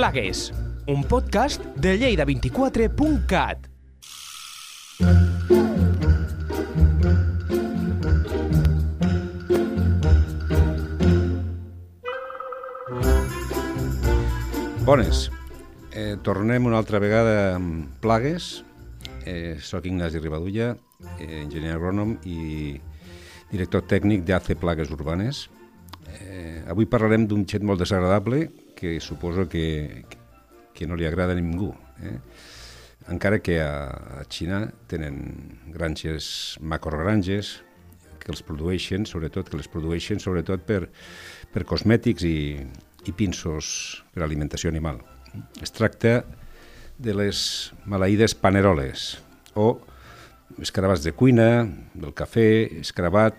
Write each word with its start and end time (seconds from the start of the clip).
Plagues, 0.00 0.54
un 0.86 1.02
podcast 1.04 1.62
de 1.76 1.90
lleida24.cat. 2.00 3.66
Bones, 14.86 15.28
eh, 15.92 16.16
tornem 16.24 16.64
una 16.64 16.80
altra 16.80 16.96
vegada 16.96 17.56
amb 17.58 17.92
Plagues. 18.00 18.64
Eh, 19.26 19.58
soc 19.60 19.84
Ignasi 19.84 20.24
Ribadulla, 20.24 20.78
eh, 21.18 21.42
enginyer 21.42 21.76
agrònom 21.76 22.16
i 22.24 22.80
director 23.52 23.84
tècnic 23.84 24.24
d'AC 24.24 24.54
Plagues 24.56 24.96
Urbanes. 24.96 25.50
Eh, 26.20 26.62
avui 26.70 26.88
parlarem 26.90 27.26
d'un 27.28 27.46
xet 27.48 27.64
molt 27.66 27.80
desagradable 27.82 28.48
que 28.76 28.98
suposo 29.00 29.46
que, 29.48 30.04
que 30.74 30.86
no 30.88 30.96
li 30.96 31.06
agrada 31.06 31.36
a 31.36 31.38
ningú. 31.38 31.72
Eh? 32.02 32.16
Encara 33.10 33.40
que 33.42 33.58
a, 33.62 34.20
a 34.20 34.24
Xina 34.28 34.66
tenen 34.90 35.18
granges, 35.72 36.56
macrogranges, 36.60 37.60
que 38.20 38.30
els 38.32 38.42
produeixen, 38.44 39.06
sobretot, 39.08 39.48
que 39.48 39.58
les 39.58 39.68
produeixen 39.70 40.20
sobretot 40.20 40.62
per, 40.68 40.84
per 41.52 41.64
cosmètics 41.68 42.26
i, 42.28 42.60
i 43.08 43.14
pinços 43.16 44.04
per 44.14 44.24
alimentació 44.24 44.70
animal. 44.70 45.00
Es 45.62 45.72
tracta 45.72 46.20
de 47.00 47.14
les 47.16 47.40
maleïdes 47.88 48.36
paneroles 48.36 49.14
o 49.56 49.78
escarabats 50.60 51.04
de 51.06 51.14
cuina, 51.16 51.64
del 51.94 52.12
cafè, 52.16 52.80
escarabat, 52.82 53.38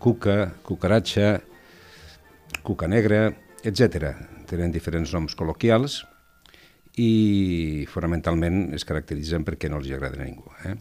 cuca, 0.00 0.54
cucaratxa, 0.64 1.36
cuca 2.66 2.88
negra, 2.90 3.30
etc. 3.66 4.12
Tenen 4.50 4.74
diferents 4.74 5.12
noms 5.14 5.36
col·loquials 5.38 6.02
i 7.02 7.84
fonamentalment 7.92 8.72
es 8.76 8.86
caracteritzen 8.88 9.44
perquè 9.44 9.70
no 9.70 9.80
els 9.80 9.90
agraden 9.92 10.22
a 10.22 10.28
ningú. 10.28 10.52
Eh? 10.64 10.76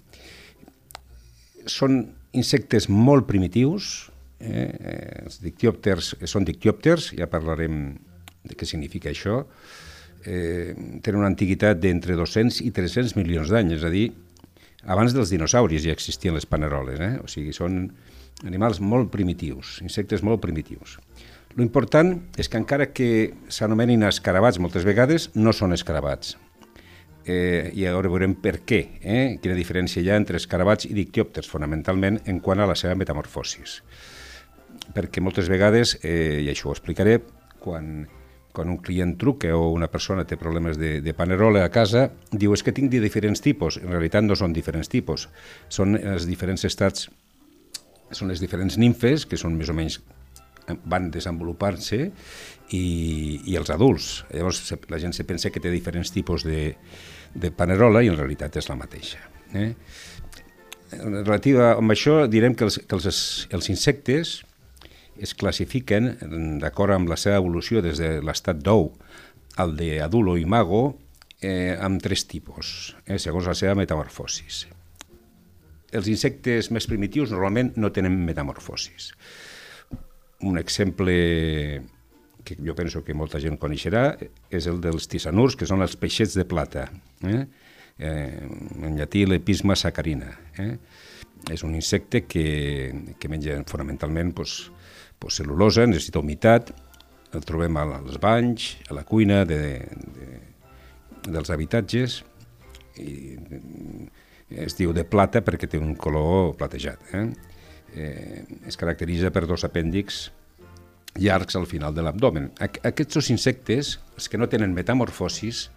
Són 1.70 2.04
insectes 2.36 2.88
molt 2.92 3.28
primitius, 3.28 4.10
eh? 4.40 4.70
els 5.26 5.42
dictiòpters 5.44 6.14
són 6.30 6.48
dictiòpters, 6.48 7.12
ja 7.20 7.28
parlarem 7.32 7.96
de 8.46 8.56
què 8.56 8.68
significa 8.70 9.12
això, 9.12 9.42
eh, 10.26 10.74
tenen 11.02 11.22
una 11.22 11.32
antiguitat 11.32 11.80
d'entre 11.82 12.18
200 12.18 12.62
i 12.66 12.72
300 12.76 13.16
milions 13.20 13.52
d'anys, 13.52 13.80
és 13.80 13.86
a 13.86 13.92
dir, 13.94 14.08
abans 14.86 15.16
dels 15.16 15.32
dinosauris 15.34 15.86
ja 15.88 15.96
existien 15.96 16.36
les 16.38 16.46
paneroles, 16.46 17.02
eh? 17.02 17.16
o 17.24 17.30
sigui, 17.32 17.54
són 17.56 17.90
animals 18.46 18.82
molt 18.84 19.12
primitius, 19.14 19.80
insectes 19.86 20.24
molt 20.26 20.42
primitius. 20.44 21.00
Lo 21.56 21.64
important 21.64 22.18
és 22.36 22.50
que 22.52 22.60
encara 22.60 22.90
que 22.92 23.08
s'anomenin 23.48 24.04
escarabats 24.04 24.58
moltes 24.60 24.84
vegades, 24.84 25.30
no 25.40 25.54
són 25.56 25.72
escarabats. 25.72 26.34
Eh, 27.26 27.72
I 27.72 27.86
ara 27.88 28.10
veurem 28.12 28.34
per 28.44 28.58
què, 28.68 28.80
eh? 29.00 29.38
quina 29.42 29.56
diferència 29.56 30.04
hi 30.04 30.10
ha 30.12 30.18
entre 30.20 30.36
escarabats 30.36 30.86
i 30.90 30.92
dictiòpters, 30.98 31.48
fonamentalment 31.48 32.20
en 32.28 32.42
quant 32.44 32.60
a 32.60 32.68
la 32.68 32.76
seva 32.76 32.98
metamorfosis. 33.00 33.80
Perquè 34.94 35.24
moltes 35.24 35.48
vegades, 35.50 35.96
eh, 36.04 36.44
i 36.44 36.50
això 36.52 36.68
ho 36.68 36.76
explicaré, 36.76 37.22
quan, 37.64 38.04
quan 38.52 38.74
un 38.76 38.82
client 38.84 39.16
truca 39.18 39.56
o 39.56 39.72
una 39.72 39.88
persona 39.88 40.28
té 40.28 40.36
problemes 40.36 40.76
de, 40.78 41.00
de 41.00 41.16
panerola 41.16 41.64
a 41.64 41.72
casa, 41.72 42.10
diu 42.36 42.52
és 42.54 42.66
que 42.68 42.76
tinc 42.76 42.92
de 42.92 43.00
diferents 43.00 43.40
tipus. 43.40 43.80
En 43.80 43.96
realitat 43.96 44.28
no 44.28 44.36
són 44.36 44.52
diferents 44.52 44.92
tipus, 44.92 45.30
són 45.72 45.96
els 45.96 46.28
diferents 46.28 46.68
estats, 46.68 47.08
són 48.12 48.28
les 48.28 48.44
diferents 48.44 48.76
nimfes, 48.76 49.24
que 49.24 49.40
són 49.40 49.56
més 49.56 49.72
o 49.72 49.80
menys 49.80 50.02
van 50.86 51.10
desenvolupar-se 51.14 52.00
i, 52.74 52.86
i 53.46 53.56
els 53.60 53.70
adults. 53.74 54.24
Llavors 54.34 54.62
la 54.90 55.00
gent 55.02 55.14
se 55.16 55.26
pensa 55.28 55.52
que 55.54 55.62
té 55.62 55.72
diferents 55.74 56.12
tipus 56.14 56.46
de, 56.48 56.74
de 57.34 57.52
panerola 57.52 58.04
i 58.04 58.12
en 58.12 58.18
realitat 58.18 58.58
és 58.58 58.70
la 58.70 58.78
mateixa. 58.80 59.22
Eh? 59.54 59.72
Relativa 60.96 61.74
amb 61.76 61.94
això 61.94 62.24
direm 62.32 62.56
que 62.58 62.68
els, 62.68 62.80
que 62.82 62.98
els, 62.98 63.22
els 63.54 63.70
insectes 63.70 64.38
es 65.16 65.34
classifiquen 65.38 66.16
d'acord 66.62 66.96
amb 66.96 67.10
la 67.10 67.18
seva 67.20 67.40
evolució 67.40 67.82
des 67.84 68.02
de 68.02 68.18
l'estat 68.26 68.60
d'ou 68.64 68.90
al 69.62 69.76
d'adult 69.78 70.34
o 70.34 70.38
imago 70.38 70.84
eh, 71.40 71.76
amb 71.80 72.02
tres 72.04 72.26
tipus, 72.28 72.96
eh, 73.06 73.20
segons 73.22 73.48
la 73.48 73.56
seva 73.56 73.78
metamorfosis. 73.80 74.66
Els 75.96 76.10
insectes 76.12 76.72
més 76.76 76.88
primitius 76.92 77.32
normalment 77.32 77.72
no 77.80 77.94
tenen 77.96 78.18
metamorfosis 78.28 79.14
un 80.46 80.58
exemple 80.62 81.16
que 82.46 82.56
jo 82.62 82.76
penso 82.78 83.02
que 83.04 83.18
molta 83.18 83.42
gent 83.42 83.58
coneixerà 83.60 84.14
és 84.54 84.68
el 84.70 84.78
dels 84.84 85.10
tisanurs, 85.10 85.58
que 85.58 85.68
són 85.68 85.82
els 85.84 85.98
peixets 85.98 86.38
de 86.38 86.46
plata. 86.48 86.86
Eh? 87.26 87.42
Eh, 87.98 88.46
en 88.86 89.00
llatí 89.00 89.26
l'episma 89.26 89.76
sacarina. 89.76 90.30
Eh? 90.62 90.76
És 91.52 91.66
un 91.66 91.74
insecte 91.76 92.24
que, 92.30 92.46
que 93.20 93.32
menja 93.32 93.58
fonamentalment 93.68 94.32
pues, 94.38 94.70
pues, 95.20 95.42
cel·lulosa, 95.42 95.88
necessita 95.90 96.22
humitat, 96.22 96.72
el 97.36 97.44
trobem 97.44 97.76
als 97.82 98.22
banys, 98.22 98.76
a 98.88 98.96
la 98.96 99.04
cuina 99.04 99.42
de, 99.50 99.82
de, 100.16 100.30
dels 101.26 101.52
habitatges, 101.52 102.22
i 103.02 103.36
es 104.56 104.78
diu 104.78 104.94
de 104.96 105.04
plata 105.04 105.42
perquè 105.44 105.68
té 105.68 105.82
un 105.82 105.98
color 106.00 106.54
platejat. 106.60 107.02
Eh? 107.18 107.26
Eh, 107.96 108.44
es 108.68 108.78
caracteritza 108.78 109.32
per 109.32 109.46
dos 109.48 109.66
apèndix 109.68 110.28
llargs 111.16 111.56
al 111.56 111.68
final 111.68 111.96
de 111.96 112.04
l'abdomen. 112.04 112.50
Aquests 112.60 113.16
dos 113.16 113.30
insectes, 113.32 113.96
els 114.16 114.28
que 114.30 114.40
no 114.40 114.50
tenen 114.52 114.76
metamorfosis, 114.76 115.70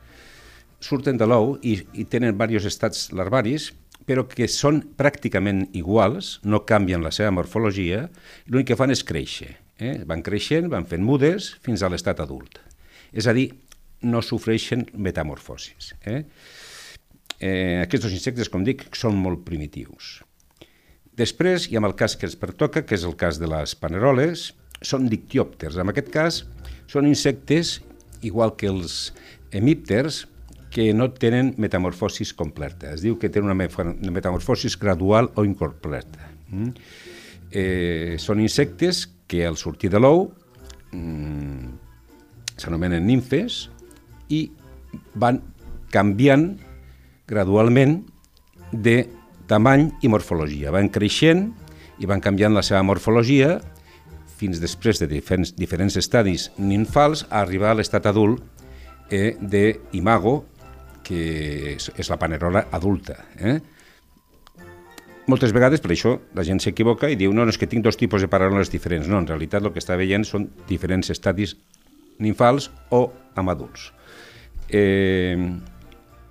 surten 0.83 1.19
de 1.19 1.27
l'ou 1.27 1.57
i, 1.63 1.79
i 1.95 2.07
tenen 2.11 2.35
diversos 2.35 2.73
estats 2.73 3.09
larvaris, 3.15 3.71
però 4.09 4.25
que 4.29 4.49
són 4.49 4.81
pràcticament 4.97 5.67
iguals, 5.77 6.39
no 6.45 6.65
canvien 6.67 7.05
la 7.05 7.13
seva 7.15 7.33
morfologia, 7.35 8.07
l'únic 8.49 8.73
que 8.73 8.79
fan 8.79 8.95
és 8.95 9.05
créixer. 9.05 9.53
Eh? 9.79 9.99
Van 10.09 10.25
creixent, 10.27 10.71
van 10.73 10.87
fent 10.89 11.05
mudes 11.05 11.53
fins 11.63 11.83
a 11.83 11.91
l'estat 11.93 12.23
adult. 12.25 12.59
És 13.13 13.29
a 13.29 13.35
dir, 13.37 13.51
no 14.03 14.23
sofreixen 14.23 14.87
metamorfosis. 14.95 15.93
Eh? 16.07 16.23
Eh, 17.39 17.83
aquests 17.85 18.09
dos 18.09 18.15
insectes, 18.15 18.51
com 18.51 18.65
dic, 18.67 18.89
són 18.97 19.19
molt 19.19 19.45
primitius. 19.47 20.19
Després 21.19 21.67
hi 21.67 21.77
ha 21.77 21.83
el 21.83 21.97
cas 21.99 22.15
que 22.17 22.29
ens 22.29 22.39
pertoca, 22.39 22.85
que 22.87 22.95
és 22.95 23.05
el 23.05 23.17
cas 23.19 23.41
de 23.43 23.49
les 23.51 23.75
paneroles, 23.75 24.53
són 24.87 25.09
dictiòpters. 25.11 25.79
En 25.83 25.91
aquest 25.91 26.11
cas, 26.15 26.43
són 26.87 27.09
insectes, 27.11 27.81
igual 28.23 28.55
que 28.59 28.71
els 28.71 29.13
hemípters, 29.51 30.27
que 30.71 30.93
no 30.95 31.09
tenen 31.11 31.55
metamorfosis 31.59 32.35
completa. 32.37 32.93
Es 32.93 33.03
diu 33.03 33.17
que 33.19 33.31
tenen 33.33 33.51
una 33.51 34.13
metamorfosis 34.13 34.77
gradual 34.79 35.33
o 35.35 35.45
incompleta. 35.49 36.31
Mm? 36.53 36.71
Eh, 37.51 38.17
són 38.21 38.43
insectes 38.45 39.07
que 39.27 39.43
al 39.49 39.57
sortir 39.57 39.91
de 39.91 40.01
l'ou 40.01 40.27
mm, 40.93 41.73
s'anomenen 42.61 43.07
nimfes 43.09 43.63
i 44.29 44.45
van 45.17 45.41
canviant 45.93 46.51
gradualment 47.29 48.03
de 48.73 49.01
tamany 49.49 49.89
i 50.05 50.11
morfologia. 50.13 50.73
Van 50.75 50.91
creixent 50.93 51.49
i 51.99 52.07
van 52.07 52.23
canviant 52.23 52.55
la 52.55 52.63
seva 52.67 52.85
morfologia 52.87 53.59
fins 54.39 54.61
després 54.63 55.01
de 55.03 55.09
diferents, 55.11 55.51
diferents 55.57 55.97
estadis 55.99 56.49
ninfals 56.59 57.25
a 57.29 57.43
arribar 57.43 57.73
a 57.73 57.79
l'estat 57.81 58.07
adult 58.07 58.45
eh, 59.11 59.35
d'imago, 59.41 60.45
que 61.03 61.75
és, 61.75 61.89
és 61.97 62.11
la 62.13 62.19
panerola 62.21 62.67
adulta. 62.77 63.17
Eh? 63.41 63.57
Moltes 65.29 65.53
vegades, 65.53 65.83
per 65.85 65.91
això, 65.93 66.15
la 66.37 66.45
gent 66.47 66.61
s'equivoca 66.63 67.11
i 67.13 67.17
diu 67.21 67.35
no, 67.35 67.45
no, 67.45 67.53
és 67.53 67.59
que 67.61 67.69
tinc 67.69 67.85
dos 67.85 67.99
tipus 68.01 68.23
de 68.25 68.31
paneroles 68.33 68.71
diferents. 68.73 69.09
No, 69.11 69.19
en 69.21 69.29
realitat 69.29 69.65
el 69.65 69.75
que 69.75 69.83
està 69.83 69.99
veient 70.01 70.25
són 70.25 70.47
diferents 70.69 71.11
estadis 71.13 71.57
ninfals 72.23 72.71
o 72.95 73.03
amb 73.39 73.53
adults. 73.53 73.91
Eh, 74.69 75.37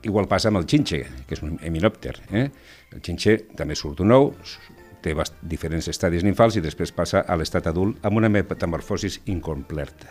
igual 0.08 0.30
passa 0.30 0.50
amb 0.50 0.62
el 0.62 0.68
xinxe, 0.70 1.04
que 1.28 1.38
és 1.38 1.44
un 1.46 1.60
heminòpter. 1.62 2.16
Eh? 2.32 2.48
El 2.96 3.04
xinxe 3.04 3.38
també 3.58 3.76
surt 3.76 4.00
d'un 4.00 4.14
ou, 4.16 4.32
té 5.04 5.14
diferents 5.46 5.88
estadis 5.92 6.24
ninfals 6.26 6.58
i 6.58 6.64
després 6.64 6.94
passa 6.96 7.24
a 7.28 7.36
l'estat 7.38 7.68
adult 7.70 8.04
amb 8.08 8.20
una 8.20 8.32
metamorfosis 8.32 9.22
incompleta. 9.32 10.10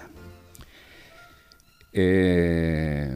Eh, 1.97 3.09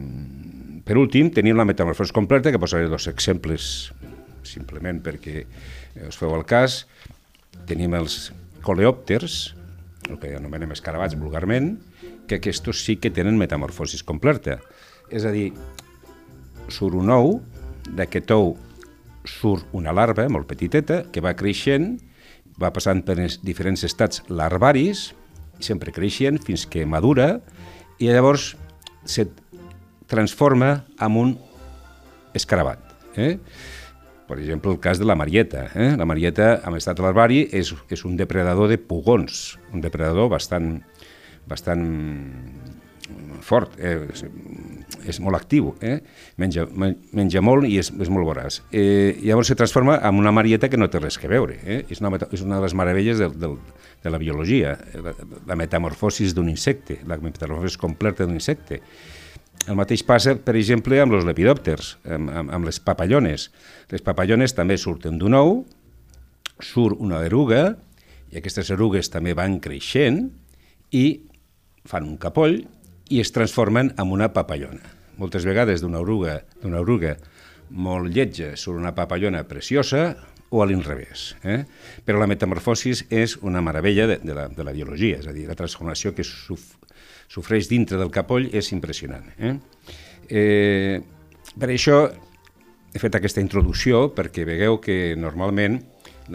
per 0.85 0.97
últim, 0.97 1.29
tenim 1.29 1.57
la 1.57 1.67
metamorfosi 1.69 2.13
completa, 2.13 2.51
que 2.51 2.59
posaré 2.59 2.89
dos 2.89 3.07
exemples 3.07 3.91
simplement 4.47 4.99
perquè 5.05 5.45
us 6.07 6.17
feu 6.17 6.33
el 6.35 6.45
cas. 6.49 6.85
Tenim 7.69 7.93
els 7.93 8.31
coleòpters, 8.65 9.53
el 10.09 10.17
que 10.19 10.33
anomenem 10.35 10.73
escarabats 10.73 11.17
vulgarment, 11.19 11.75
que 12.27 12.39
aquests 12.39 12.73
sí 12.81 12.97
que 12.97 13.13
tenen 13.13 13.37
metamorfosis 13.37 14.03
completa. 14.03 14.57
És 15.13 15.25
a 15.27 15.31
dir, 15.35 15.51
surt 16.71 16.97
un 16.97 17.13
ou, 17.13 17.39
d'aquest 17.91 18.33
ou 18.33 18.55
surt 19.27 19.67
una 19.77 19.93
larva 19.93 20.27
molt 20.29 20.47
petiteta 20.49 21.03
que 21.11 21.23
va 21.23 21.35
creixent, 21.37 21.95
va 22.61 22.71
passant 22.73 23.03
per 23.05 23.17
diferents 23.45 23.83
estats 23.87 24.23
larvaris, 24.29 25.11
sempre 25.61 25.93
creixent 25.93 26.41
fins 26.43 26.65
que 26.69 26.85
madura, 26.85 27.39
i 28.01 28.09
llavors 28.09 28.55
se 29.05 29.27
transforma 30.09 30.83
en 30.99 31.17
un 31.17 31.35
escarabat. 32.33 32.81
Eh? 33.15 33.37
Per 34.27 34.39
exemple, 34.39 34.71
el 34.71 34.79
cas 34.79 34.99
de 34.99 35.05
la 35.05 35.15
marieta. 35.15 35.67
Eh? 35.75 35.93
La 35.99 36.07
marieta, 36.07 36.53
en 36.65 36.77
estat 36.77 36.99
a 36.99 37.05
l'arbari, 37.05 37.45
és, 37.51 37.73
és 37.91 38.05
un 38.07 38.17
depredador 38.19 38.71
de 38.71 38.79
pugons, 38.79 39.57
un 39.75 39.83
depredador 39.83 40.31
bastant, 40.31 40.77
bastant 41.51 41.85
fort, 43.45 43.73
eh? 43.79 43.95
és, 44.13 44.23
és 45.11 45.19
molt 45.23 45.37
actiu, 45.37 45.71
eh? 45.81 45.99
menja, 46.41 46.65
menja 46.69 47.43
molt 47.43 47.67
i 47.67 47.77
és, 47.81 47.91
és 47.91 48.11
molt 48.11 48.27
voraç. 48.27 48.61
Eh, 48.71 49.17
llavors 49.23 49.51
se 49.51 49.57
transforma 49.59 49.97
en 50.07 50.19
una 50.21 50.33
marieta 50.35 50.69
que 50.69 50.79
no 50.79 50.89
té 50.91 51.01
res 51.01 51.17
que 51.21 51.31
veure. 51.31 51.57
Eh? 51.65 51.81
És, 51.89 52.01
una, 52.03 52.13
és 52.31 52.43
una 52.45 52.59
de 52.59 52.65
les 52.65 52.75
meravelles 52.77 53.21
del, 53.21 53.35
del, 53.39 53.57
de 54.03 54.13
la 54.13 54.21
biologia, 54.21 54.75
la, 55.03 55.15
la 55.47 55.57
metamorfosis 55.59 56.35
d'un 56.37 56.49
insecte, 56.49 57.01
la 57.07 57.19
metamorfosis 57.21 57.79
completa 57.81 58.25
d'un 58.25 58.37
insecte. 58.37 58.81
El 59.69 59.77
mateix 59.77 60.01
passa, 60.05 60.33
per 60.41 60.55
exemple, 60.57 60.97
amb 61.01 61.13
els 61.13 61.27
lepidòpters, 61.27 61.95
amb, 62.09 62.31
amb, 62.33 62.53
amb 62.57 62.65
les 62.65 62.81
papallones. 62.81 63.49
Les 63.91 64.01
papallones 64.01 64.55
també 64.57 64.77
surten 64.81 65.19
d'un 65.21 65.37
ou, 65.37 65.55
surt 66.61 66.97
una 67.01 67.21
eruga, 67.25 67.75
i 68.31 68.39
aquestes 68.39 68.71
erugues 68.73 69.11
també 69.11 69.35
van 69.37 69.59
creixent 69.61 70.23
i 70.95 71.05
fan 71.87 72.07
un 72.07 72.17
capoll 72.21 72.61
i 73.11 73.19
es 73.19 73.33
transformen 73.35 73.91
en 73.99 74.11
una 74.15 74.31
papallona. 74.33 74.81
Moltes 75.19 75.45
vegades 75.45 75.83
d'una 75.83 75.99
eruga, 76.01 76.39
d'una 76.63 76.79
eruga 76.81 77.17
molt 77.71 78.11
lletja 78.11 78.55
surt 78.59 78.79
una 78.79 78.95
papallona 78.95 79.43
preciosa 79.47 80.15
o 80.51 80.61
a 80.63 80.67
l'inrevés. 80.67 81.31
Eh? 81.43 81.61
Però 82.07 82.19
la 82.19 82.27
metamorfosis 82.27 83.05
és 83.11 83.37
una 83.43 83.61
meravella 83.63 84.07
de, 84.09 84.19
de, 84.23 84.35
la, 84.35 84.47
de 84.51 84.65
la 84.67 84.73
biologia, 84.75 85.19
és 85.21 85.27
a 85.27 85.35
dir, 85.35 85.47
la 85.47 85.55
transformació 85.59 86.15
que 86.15 86.25
suf, 86.27 86.73
sofreix 87.31 87.69
dintre 87.71 87.99
del 87.99 88.11
capoll 88.11 88.49
és 88.51 88.71
impressionant. 88.75 89.27
Eh? 89.39 89.55
Eh, 90.27 90.97
per 91.59 91.71
això 91.71 92.03
he 92.91 92.99
fet 92.99 93.15
aquesta 93.15 93.43
introducció, 93.43 94.09
perquè 94.15 94.43
vegueu 94.47 94.79
que 94.83 95.15
normalment 95.19 95.79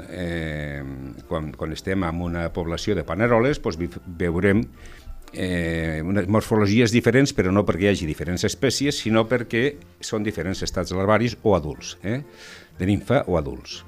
eh, 0.08 0.82
quan, 1.29 1.52
quan 1.56 1.72
estem 1.76 2.05
en 2.08 2.22
una 2.25 2.49
població 2.52 2.96
de 2.96 3.05
paneroles 3.05 3.61
doncs 3.64 4.00
veurem 4.06 4.64
eh, 5.32 6.02
unes 6.05 6.28
morfologies 6.28 6.93
diferents, 6.94 7.32
però 7.37 7.52
no 7.52 7.64
perquè 7.67 7.88
hi 7.88 7.93
hagi 7.93 8.08
diferents 8.08 8.46
espècies, 8.49 9.02
sinó 9.02 9.26
perquè 9.28 9.64
són 10.00 10.26
diferents 10.26 10.62
estats 10.67 10.94
larvaris 10.96 11.37
o 11.43 11.56
adults, 11.56 11.96
eh? 12.02 12.20
de 12.78 12.88
nimfa 12.88 13.25
o 13.26 13.38
adults. 13.40 13.82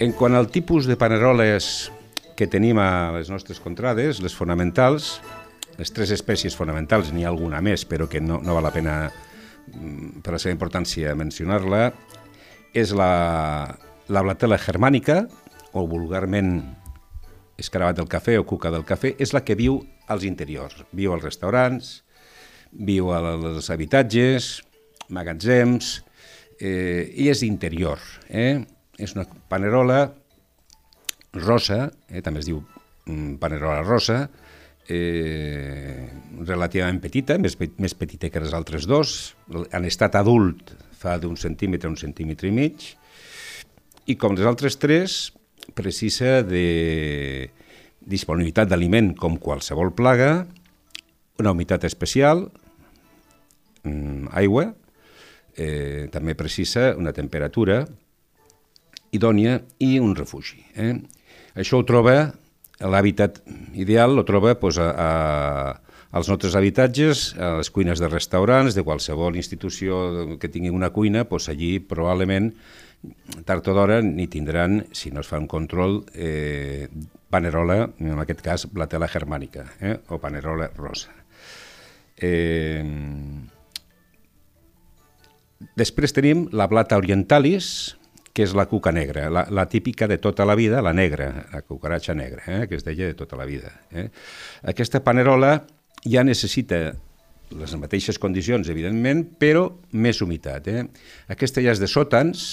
En 0.00 0.14
quant 0.16 0.32
al 0.32 0.48
tipus 0.48 0.86
de 0.88 0.96
paneroles 0.96 1.90
que 2.32 2.46
tenim 2.48 2.78
a 2.80 3.12
les 3.12 3.28
nostres 3.28 3.58
contrades, 3.60 4.22
les 4.24 4.32
fonamentals, 4.32 5.18
les 5.76 5.92
tres 5.92 6.12
espècies 6.14 6.56
fonamentals, 6.56 7.10
n'hi 7.12 7.26
ha 7.26 7.28
alguna 7.28 7.60
més, 7.60 7.84
però 7.84 8.06
que 8.08 8.22
no, 8.24 8.38
no 8.40 8.56
val 8.56 8.64
la 8.64 8.72
pena, 8.72 8.94
mm, 9.74 10.22
per 10.24 10.32
la 10.32 10.40
seva 10.40 10.54
importància, 10.56 11.12
mencionar-la, 11.12 11.90
és 12.74 12.92
la, 12.96 13.76
la 14.08 14.22
blatela 14.26 14.58
germànica, 14.60 15.24
o 15.72 15.86
vulgarment 15.86 16.58
escarabat 17.60 18.00
del 18.00 18.08
cafè 18.10 18.38
o 18.40 18.46
cuca 18.48 18.72
del 18.72 18.86
cafè, 18.88 19.14
és 19.20 19.34
la 19.36 19.44
que 19.46 19.58
viu 19.58 19.80
als 20.10 20.24
interiors. 20.26 20.82
Viu 20.96 21.14
als 21.14 21.26
restaurants, 21.26 21.92
viu 22.72 23.12
als 23.14 23.70
habitatges, 23.70 24.60
magatzems, 25.10 26.00
eh, 26.58 27.10
i 27.14 27.30
és 27.30 27.44
interior. 27.46 28.02
Eh? 28.28 28.60
és 29.00 29.16
una 29.16 29.24
panerola 29.48 30.12
rosa, 31.32 31.88
eh, 32.08 32.20
també 32.22 32.42
es 32.42 32.48
diu 32.50 32.60
mm, 32.60 33.38
panerola 33.42 33.82
rosa, 33.86 34.20
eh, 34.90 36.10
relativament 36.46 37.00
petita, 37.02 37.38
més, 37.38 37.56
més 37.78 37.94
petita 37.96 38.30
que 38.30 38.42
les 38.42 38.54
altres 38.56 38.86
dos. 38.90 39.34
En 39.72 39.86
estat 39.88 40.18
adult 40.20 40.74
fa 41.00 41.16
d'un 41.20 41.36
centímetre 41.40 41.88
a 41.88 41.94
un 41.94 41.98
centímetre 42.00 42.50
i 42.50 42.54
mig, 42.54 42.90
i 44.10 44.16
com 44.20 44.36
les 44.36 44.48
altres 44.48 44.76
tres, 44.80 45.30
precisa 45.76 46.40
de 46.44 47.50
disponibilitat 48.00 48.68
d'aliment 48.68 49.14
com 49.16 49.38
qualsevol 49.40 49.94
plaga, 49.96 50.46
una 51.40 51.54
humitat 51.54 51.86
especial, 51.88 52.48
mm, 53.84 54.28
aigua, 54.36 54.74
eh, 55.56 56.08
també 56.12 56.34
precisa 56.34 56.94
una 56.96 57.12
temperatura 57.12 57.86
idònia 59.12 59.60
i 59.78 59.98
un 59.98 60.14
refugi. 60.14 60.64
Eh? 60.76 60.94
Això 61.54 61.80
ho 61.80 61.84
troba, 61.84 62.32
l'hàbitat 62.80 63.42
ideal 63.74 64.14
lo 64.16 64.24
troba 64.24 64.54
pues, 64.60 64.78
a, 64.78 64.90
a, 64.90 65.80
als 66.10 66.28
nostres 66.28 66.56
habitatges, 66.58 67.34
a 67.38 67.56
les 67.60 67.70
cuines 67.70 68.00
de 68.02 68.08
restaurants, 68.10 68.74
de 68.74 68.82
qualsevol 68.82 69.38
institució 69.38 70.38
que 70.42 70.50
tingui 70.50 70.72
una 70.74 70.90
cuina, 70.90 71.24
pues, 71.28 71.48
allí 71.48 71.78
probablement 71.78 72.52
tard 73.46 73.68
o 73.70 73.74
d'hora 73.74 74.00
ni 74.04 74.26
tindran, 74.28 74.84
si 74.92 75.10
no 75.10 75.22
es 75.22 75.30
fa 75.30 75.38
un 75.38 75.46
control, 75.48 76.04
eh, 76.12 76.88
panerola, 77.30 77.92
en 77.98 78.18
aquest 78.18 78.42
cas 78.44 78.66
la 78.74 78.88
tela 78.90 79.08
germànica, 79.08 79.64
eh, 79.80 79.96
o 80.08 80.18
panerola 80.20 80.68
rosa. 80.76 81.14
Eh, 82.20 82.84
després 85.76 86.12
tenim 86.12 86.48
la 86.52 86.68
plata 86.68 86.98
orientalis, 87.00 87.96
que 88.34 88.44
és 88.44 88.52
la 88.54 88.66
cuca 88.70 88.92
negra, 88.92 89.28
la, 89.32 89.46
la 89.50 89.66
típica 89.68 90.06
de 90.06 90.18
tota 90.18 90.44
la 90.44 90.54
vida, 90.54 90.82
la 90.82 90.92
negra, 90.92 91.46
la 91.52 91.62
cucaratxa 91.62 92.14
negra, 92.14 92.44
eh, 92.46 92.68
que 92.68 92.76
es 92.76 92.84
deia 92.84 93.06
de 93.06 93.14
tota 93.14 93.36
la 93.36 93.46
vida. 93.48 93.72
Eh. 93.90 94.10
Aquesta 94.62 95.02
panerola 95.02 95.64
ja 96.06 96.24
necessita 96.24 96.80
les 97.50 97.72
mateixes 97.76 98.18
condicions, 98.22 98.68
evidentment, 98.70 99.24
però 99.40 99.66
més 99.92 100.20
humitat. 100.22 100.68
Eh. 100.70 100.84
Aquesta 101.32 101.62
ja 101.64 101.74
és 101.74 101.80
de 101.82 101.88
sòtans, 101.90 102.44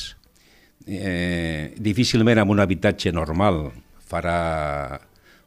eh, 0.87 1.73
difícilment 1.77 2.41
en 2.41 2.49
un 2.49 2.59
habitatge 2.63 3.13
normal 3.13 3.67
farà, 4.09 4.99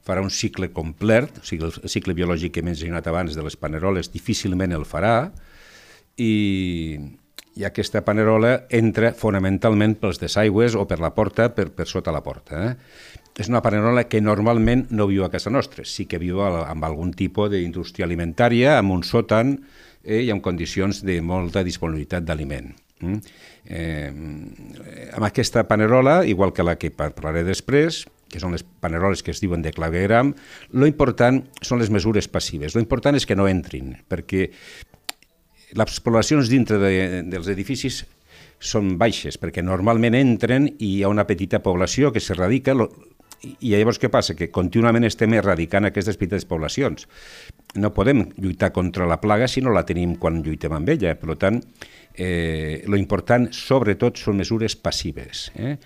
farà 0.07 0.23
un 0.23 0.31
cicle 0.31 0.71
complet, 0.73 1.41
o 1.43 1.47
sigui, 1.47 1.67
el 1.67 1.91
cicle 1.91 2.15
biològic 2.15 2.55
que 2.55 2.63
he 2.63 2.67
mencionat 2.67 3.07
abans 3.11 3.35
de 3.35 3.43
les 3.43 3.57
paneroles 3.57 4.13
difícilment 4.13 4.73
el 4.77 4.87
farà, 4.87 5.33
i, 6.21 6.99
i 7.61 7.65
aquesta 7.69 8.01
panerola 8.07 8.65
entra 8.73 9.13
fonamentalment 9.17 9.99
pels 10.01 10.21
desaigües 10.23 10.77
o 10.79 10.87
per 10.89 11.01
la 11.03 11.13
porta, 11.13 11.51
per, 11.53 11.69
per 11.77 11.87
sota 11.89 12.15
la 12.15 12.23
porta. 12.25 12.63
Eh? 12.71 13.21
És 13.41 13.51
una 13.53 13.61
panerola 13.65 14.07
que 14.09 14.23
normalment 14.25 14.87
no 14.97 15.07
viu 15.11 15.27
a 15.27 15.31
casa 15.33 15.53
nostra, 15.53 15.85
sí 15.85 16.07
que 16.09 16.21
viu 16.21 16.41
amb 16.43 16.87
algun 16.89 17.13
tipus 17.17 17.53
d'indústria 17.53 18.09
alimentària, 18.09 18.79
amb 18.79 18.97
un 18.97 19.05
sòtan 19.07 19.59
eh, 20.03 20.23
i 20.25 20.31
amb 20.33 20.45
condicions 20.45 21.03
de 21.05 21.21
molta 21.21 21.65
disponibilitat 21.67 22.25
d'aliment. 22.25 22.73
Mm? 23.01 23.21
Eh, 23.71 24.09
amb 25.17 25.29
aquesta 25.29 25.67
panerola, 25.69 26.23
igual 26.29 26.55
que 26.57 26.65
la 26.65 26.79
que 26.81 26.93
parlaré 26.93 27.45
després, 27.45 28.07
que 28.31 28.41
són 28.41 28.55
les 28.55 28.65
paneroles 28.65 29.25
que 29.27 29.35
es 29.35 29.41
diuen 29.43 29.61
de 29.65 29.73
clavegram, 29.75 30.33
lo 30.73 30.89
important 30.89 31.43
són 31.61 31.81
les 31.83 31.91
mesures 31.91 32.29
passives. 32.31 32.77
Lo 32.77 32.81
important 32.81 33.19
és 33.19 33.27
que 33.27 33.37
no 33.37 33.49
entrin, 33.51 33.97
perquè 34.09 34.49
les 35.77 36.01
poblacions 36.05 36.49
dintre 36.51 36.79
de, 36.83 37.23
dels 37.31 37.49
edificis 37.53 38.03
són 38.61 38.97
baixes, 39.01 39.39
perquè 39.41 39.65
normalment 39.65 40.17
entren 40.19 40.69
i 40.79 40.97
hi 40.97 41.03
ha 41.03 41.13
una 41.13 41.25
petita 41.29 41.63
població 41.65 42.13
que 42.13 42.21
s'erradica, 42.21 42.75
i 43.41 43.71
llavors 43.73 43.97
què 44.01 44.11
passa? 44.13 44.35
Que 44.37 44.51
contínuament 44.53 45.07
estem 45.09 45.33
erradicant 45.39 45.89
aquestes 45.89 46.19
petites 46.21 46.45
poblacions. 46.49 47.07
No 47.81 47.93
podem 47.97 48.27
lluitar 48.37 48.69
contra 48.77 49.09
la 49.09 49.21
plaga 49.23 49.49
si 49.49 49.63
no 49.65 49.73
la 49.73 49.87
tenim 49.89 50.19
quan 50.21 50.43
lluitem 50.45 50.75
amb 50.77 50.93
ella. 50.93 51.15
Per 51.17 51.39
tant, 51.41 51.63
eh, 52.13 52.83
lo 52.87 53.01
important, 53.01 53.49
sobretot, 53.57 54.21
són 54.21 54.37
mesures 54.43 54.77
passives. 54.77 55.49
Eh? 55.57 55.79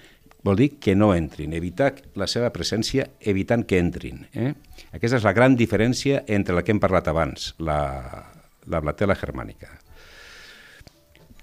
Vol 0.45 0.59
dir 0.59 0.71
que 0.83 0.97
no 0.99 1.15
entrin, 1.15 1.55
evitar 1.57 1.95
la 2.21 2.27
seva 2.29 2.51
presència 2.53 3.07
evitant 3.21 3.63
que 3.65 3.79
entrin. 3.79 4.27
Eh? 4.35 4.51
Aquesta 4.93 5.23
és 5.23 5.25
la 5.25 5.33
gran 5.37 5.55
diferència 5.57 6.25
entre 6.27 6.59
la 6.59 6.67
que 6.67 6.75
hem 6.75 6.83
parlat 6.83 7.07
abans, 7.09 7.53
la, 7.63 7.79
la 8.71 8.81
blatela 8.85 9.17
germànica. 9.19 9.71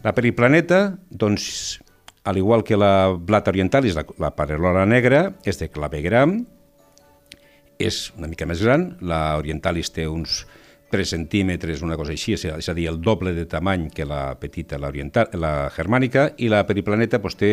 La 0.01 0.15
periplaneta, 0.17 0.97
doncs, 1.09 1.79
al 2.23 2.37
igual 2.37 2.63
que 2.63 2.77
la 2.77 3.13
blata 3.17 3.51
orientalis, 3.51 3.95
la, 3.97 4.05
la 4.21 4.31
parelola 4.35 4.85
negra, 4.85 5.27
és 5.45 5.61
de 5.61 5.69
clavegram, 5.69 6.39
és 7.81 8.09
una 8.17 8.29
mica 8.29 8.45
més 8.49 8.61
gran, 8.61 8.91
la 9.01 9.37
orientalis 9.41 9.89
té 9.93 10.07
uns 10.09 10.43
3 10.91 11.07
centímetres, 11.15 11.81
una 11.81 11.95
cosa 11.97 12.11
així, 12.13 12.35
és 12.35 12.45
a 12.69 12.75
dir, 12.75 12.89
el 12.91 12.99
doble 13.01 13.31
de 13.33 13.45
tamany 13.49 13.87
que 13.95 14.05
la 14.05 14.35
petita, 14.39 14.77
la, 14.77 14.89
oriental, 14.91 15.31
la 15.39 15.71
germànica, 15.73 16.27
i 16.43 16.49
la 16.51 16.65
periplaneta 16.67 17.21
doncs, 17.23 17.37
té, 17.39 17.51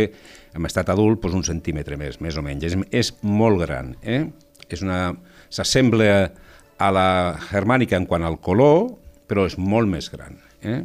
en 0.58 0.66
estat 0.66 0.90
adult, 0.92 1.22
doncs, 1.22 1.38
un 1.38 1.46
centímetre 1.46 1.96
més, 1.96 2.18
més 2.24 2.36
o 2.36 2.44
menys. 2.44 2.66
És, 2.66 2.76
és 2.90 3.12
molt 3.22 3.62
gran. 3.64 3.94
Eh? 4.02 4.24
És 4.68 4.82
una... 4.84 5.14
S'assembla 5.48 6.08
a 6.76 6.88
la 6.92 7.10
germànica 7.48 7.96
en 7.96 8.04
quant 8.10 8.26
al 8.26 8.36
color, 8.44 8.90
però 9.28 9.46
és 9.48 9.58
molt 9.60 9.90
més 9.90 10.10
gran. 10.12 10.38
Eh? 10.62 10.80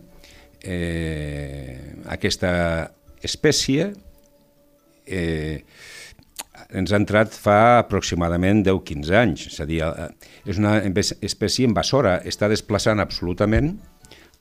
Eh, 0.64 1.78
aquesta 2.14 2.54
espècie 3.24 3.90
eh, 5.08 5.64
ens 6.74 6.94
ha 6.94 7.00
entrat 7.00 7.34
fa 7.36 7.80
aproximadament 7.82 8.64
10-15 8.66 9.18
anys. 9.20 9.48
És 9.52 9.60
a 9.64 9.68
dir, 9.70 9.82
eh, 9.84 10.10
és 10.46 10.60
una 10.62 10.78
espècie 10.84 11.68
invasora, 11.68 12.20
està 12.26 12.50
desplaçant 12.52 13.00
absolutament 13.04 13.76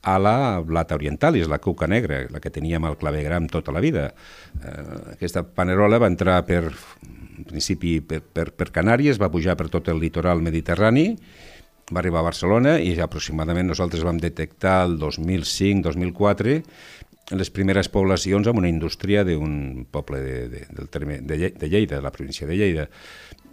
a 0.03 0.19
la 0.19 0.61
blata 0.67 0.97
orientalis, 0.99 1.47
la 1.49 1.61
cuca 1.63 1.87
negra, 1.87 2.25
la 2.31 2.41
que 2.43 2.51
teníem 2.51 2.85
al 2.85 2.99
clavegram 2.99 3.47
tota 3.49 3.73
la 3.73 3.81
vida. 3.81 4.09
Eh, 4.59 5.15
aquesta 5.15 5.45
panerola 5.47 6.01
va 6.03 6.11
entrar 6.11 6.41
per, 6.47 6.65
en 7.39 7.45
principi 7.47 8.01
per, 8.01 8.21
per, 8.23 8.51
per 8.51 8.73
Canàries, 8.75 9.21
va 9.23 9.31
pujar 9.31 9.57
per 9.57 9.69
tot 9.71 9.89
el 9.89 10.03
litoral 10.03 10.43
mediterrani, 10.43 11.13
va 11.93 12.01
arribar 12.01 12.23
a 12.23 12.29
Barcelona 12.31 12.79
i 12.81 12.97
aproximadament 13.01 13.69
nosaltres 13.71 14.05
vam 14.07 14.19
detectar 14.23 14.83
el 14.89 14.99
2005-2004 15.01 16.59
les 17.39 17.51
primeres 17.55 17.89
poblacions 17.89 18.49
amb 18.49 18.61
una 18.61 18.69
indústria 18.69 19.23
d'un 19.25 19.87
poble 19.91 20.21
de, 20.21 20.37
de, 20.53 20.63
del 20.75 20.89
terme, 20.93 21.21
de, 21.23 21.53
de 21.55 21.69
Lleida, 21.69 21.97
de 21.97 22.03
la 22.03 22.13
província 22.13 22.47
de 22.47 22.57
Lleida. 22.59 22.89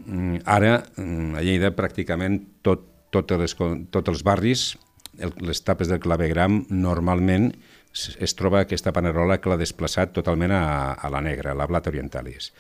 Mm, 0.05 0.41
ara, 0.45 0.79
mm, 0.97 1.35
a 1.37 1.43
Lleida, 1.45 1.71
pràcticament 1.77 2.39
tot, 2.65 2.85
tot 3.13 3.31
les, 3.39 3.55
tots 3.55 4.11
els 4.11 4.23
barris, 4.25 4.71
el, 5.19 5.33
les 5.45 5.61
tapes 5.63 5.91
del 5.91 6.01
clavegram, 6.03 6.63
normalment 6.69 7.51
es, 7.93 8.09
es 8.19 8.35
troba 8.37 8.63
aquesta 8.63 8.93
panerola 8.95 9.39
que 9.39 9.51
l'ha 9.51 9.59
desplaçat 9.59 10.13
totalment 10.15 10.53
a, 10.55 10.63
a 10.93 11.11
la 11.13 11.21
negra, 11.25 11.53
a 11.53 11.59
la 11.59 11.69
blata 11.69 11.93
orientalis. 11.93 12.51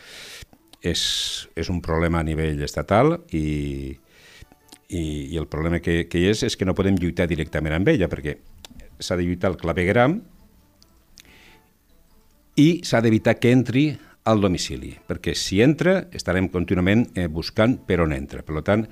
És, 0.79 1.01
és 1.59 1.69
un 1.73 1.81
problema 1.83 2.21
a 2.21 2.27
nivell 2.27 2.61
estatal 2.63 3.17
i, 3.35 3.97
i, 4.89 5.29
i 5.29 5.37
el 5.37 5.47
problema 5.47 5.79
que, 5.79 6.03
que 6.09 6.19
hi 6.19 6.27
és 6.33 6.43
és 6.47 6.57
que 6.57 6.65
no 6.65 6.75
podem 6.77 6.97
lluitar 6.97 7.29
directament 7.29 7.77
amb 7.77 7.93
ella, 7.93 8.09
perquè 8.09 8.35
s'ha 8.99 9.15
de 9.15 9.25
lluitar 9.25 9.53
el 9.53 9.57
clavegram, 9.61 10.19
i 12.59 12.69
s'ha 12.83 12.99
d'evitar 12.99 13.37
que 13.39 13.53
entri 13.55 13.85
al 14.29 14.41
domicili, 14.43 14.91
perquè 15.07 15.33
si 15.37 15.61
entra 15.63 16.01
estarem 16.13 16.49
contínuament 16.51 17.05
eh, 17.15 17.27
buscant 17.31 17.77
per 17.87 18.01
on 18.03 18.13
entra. 18.13 18.43
Per 18.45 18.63
tant, 18.65 18.83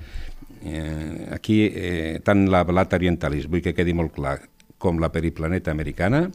eh, 0.62 1.28
aquí 1.34 1.60
eh, 1.68 2.20
tant 2.24 2.46
la 2.50 2.64
Blata 2.64 2.96
Orientalis, 2.96 3.50
vull 3.50 3.62
que 3.62 3.74
quedi 3.76 3.94
molt 3.94 4.14
clar, 4.16 4.38
com 4.78 5.02
la 5.02 5.12
periplaneta 5.12 5.74
americana, 5.74 6.28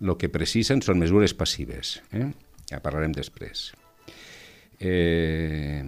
el 0.00 0.16
que 0.20 0.30
precisen 0.32 0.84
són 0.84 1.00
mesures 1.00 1.34
passives. 1.34 1.96
Eh? 2.12 2.28
Ja 2.70 2.82
parlarem 2.84 3.16
després. 3.16 3.70
Eh, 4.78 5.82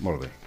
molt 0.00 0.24
bé. 0.24 0.39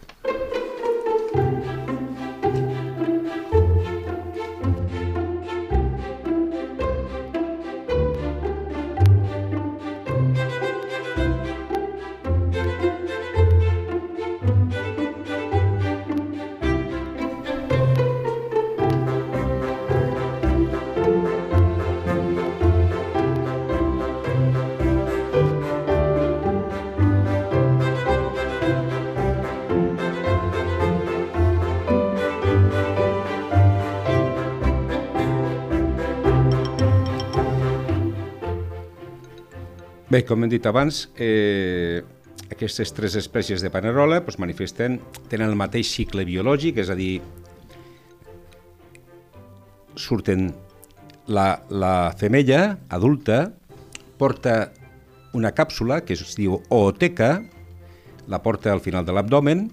Bé, 40.14 40.20
com 40.30 40.44
hem 40.46 40.50
dit 40.52 40.66
abans, 40.70 41.08
eh, 41.18 42.04
aquestes 42.54 42.92
tres 42.94 43.16
espècies 43.18 43.64
de 43.66 43.70
panerola 43.74 44.20
doncs, 44.22 44.36
manifesten, 44.38 45.00
tenen 45.32 45.50
el 45.50 45.56
mateix 45.58 45.90
cicle 45.90 46.22
biològic, 46.28 46.78
és 46.84 46.92
a 46.94 46.96
dir, 47.00 47.16
surten 49.98 50.52
la, 51.26 51.48
la 51.74 52.14
femella 52.20 52.60
adulta, 52.94 53.40
porta 54.22 54.70
una 55.34 55.50
càpsula 55.50 56.04
que 56.06 56.14
es 56.14 56.38
diu 56.38 56.60
ooteca, 56.70 57.32
la 58.30 58.44
porta 58.46 58.70
al 58.70 58.86
final 58.86 59.10
de 59.10 59.18
l'abdomen, 59.18 59.66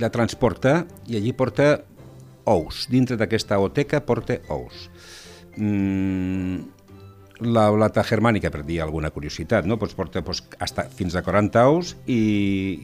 la 0.00 0.08
transporta 0.08 0.86
i 1.12 1.20
allí 1.20 1.36
porta 1.36 1.74
ous. 2.48 2.86
Dintre 2.88 3.20
d'aquesta 3.20 3.60
ooteca 3.60 4.00
porta 4.00 4.40
ous. 4.48 4.88
Mm, 5.60 6.77
la 7.40 7.68
blata 7.70 8.02
germànica, 8.02 8.50
per 8.50 8.64
dir 8.66 8.80
alguna 8.82 9.10
curiositat, 9.14 9.66
no? 9.66 9.78
pues 9.78 9.94
porta 9.94 10.22
pues, 10.26 10.42
hasta, 10.58 10.88
fins 10.90 11.14
a 11.14 11.22
40 11.22 11.66
ous 11.70 11.94
i, 12.06 12.18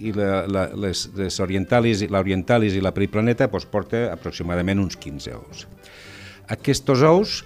i 0.09 0.13
la, 0.15 0.45
la, 0.47 0.67
les, 0.79 1.09
les 1.19 1.39
orientalis, 1.43 2.05
l'orientalis 2.11 2.77
i 2.77 2.83
la 2.85 2.95
periplaneta 2.95 3.51
pues, 3.51 3.67
porta 3.67 4.07
aproximadament 4.13 4.83
uns 4.83 4.99
15 5.01 5.35
ous. 5.41 5.67
Aquests 6.55 7.03
ous, 7.09 7.41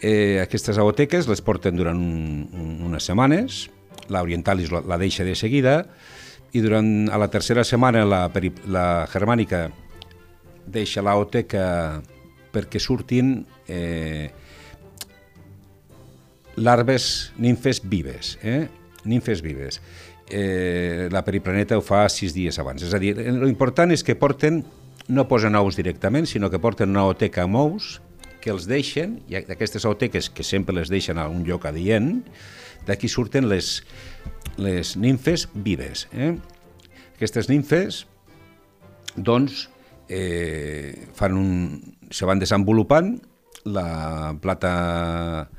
eh, 0.00 0.40
aquestes 0.42 0.78
aoteques 0.78 1.28
les 1.28 1.44
porten 1.44 1.76
durant 1.76 1.98
un, 1.98 2.48
un, 2.54 2.72
unes 2.88 3.04
setmanes, 3.04 3.66
l'orientalis 4.10 4.72
la, 4.72 4.82
la 4.86 4.98
deixa 4.98 5.24
de 5.24 5.36
seguida 5.36 5.84
i 6.52 6.62
durant 6.64 7.08
a 7.12 7.18
la 7.20 7.28
tercera 7.30 7.62
setmana 7.64 8.04
la, 8.08 8.24
la 8.66 8.86
germànica 9.12 9.68
deixa 10.66 11.02
l'aoteca 11.02 12.00
perquè 12.50 12.80
surtin 12.82 13.44
eh, 13.68 14.30
larves, 16.56 17.32
nimfes 17.38 17.82
vives, 17.84 18.38
eh? 18.42 18.68
nimfes 19.04 19.42
vives. 19.42 19.80
Eh, 20.30 21.08
la 21.10 21.24
periplaneta 21.26 21.78
ho 21.78 21.82
fa 21.82 22.04
sis 22.12 22.34
dies 22.36 22.58
abans. 22.62 22.84
És 22.86 22.94
a 22.94 23.00
dir, 23.02 23.16
l'important 23.18 23.90
és 23.90 24.04
que 24.06 24.16
porten, 24.18 24.62
no 25.10 25.26
posen 25.28 25.58
ous 25.58 25.78
directament, 25.78 26.28
sinó 26.30 26.50
que 26.50 26.62
porten 26.62 26.92
una 26.94 27.08
oteca 27.10 27.44
amb 27.46 27.58
ous, 27.58 27.98
que 28.40 28.52
els 28.52 28.66
deixen, 28.70 29.18
i 29.28 29.42
d'aquestes 29.48 29.84
oteques 29.88 30.30
que 30.32 30.46
sempre 30.46 30.74
les 30.76 30.88
deixen 30.92 31.18
a 31.18 31.26
un 31.28 31.42
lloc 31.44 31.66
adient, 31.68 32.22
d'aquí 32.88 33.10
surten 33.10 33.50
les, 33.50 33.80
les 34.56 34.94
nimfes 34.96 35.48
vives. 35.52 36.06
Eh? 36.12 36.32
Aquestes 37.18 37.50
nimfes, 37.50 38.04
doncs, 39.16 39.66
eh, 40.08 41.08
fan 41.14 41.36
un, 41.36 41.50
se 42.10 42.26
van 42.26 42.40
desenvolupant, 42.40 43.18
la 43.68 44.32
plata 44.40 45.50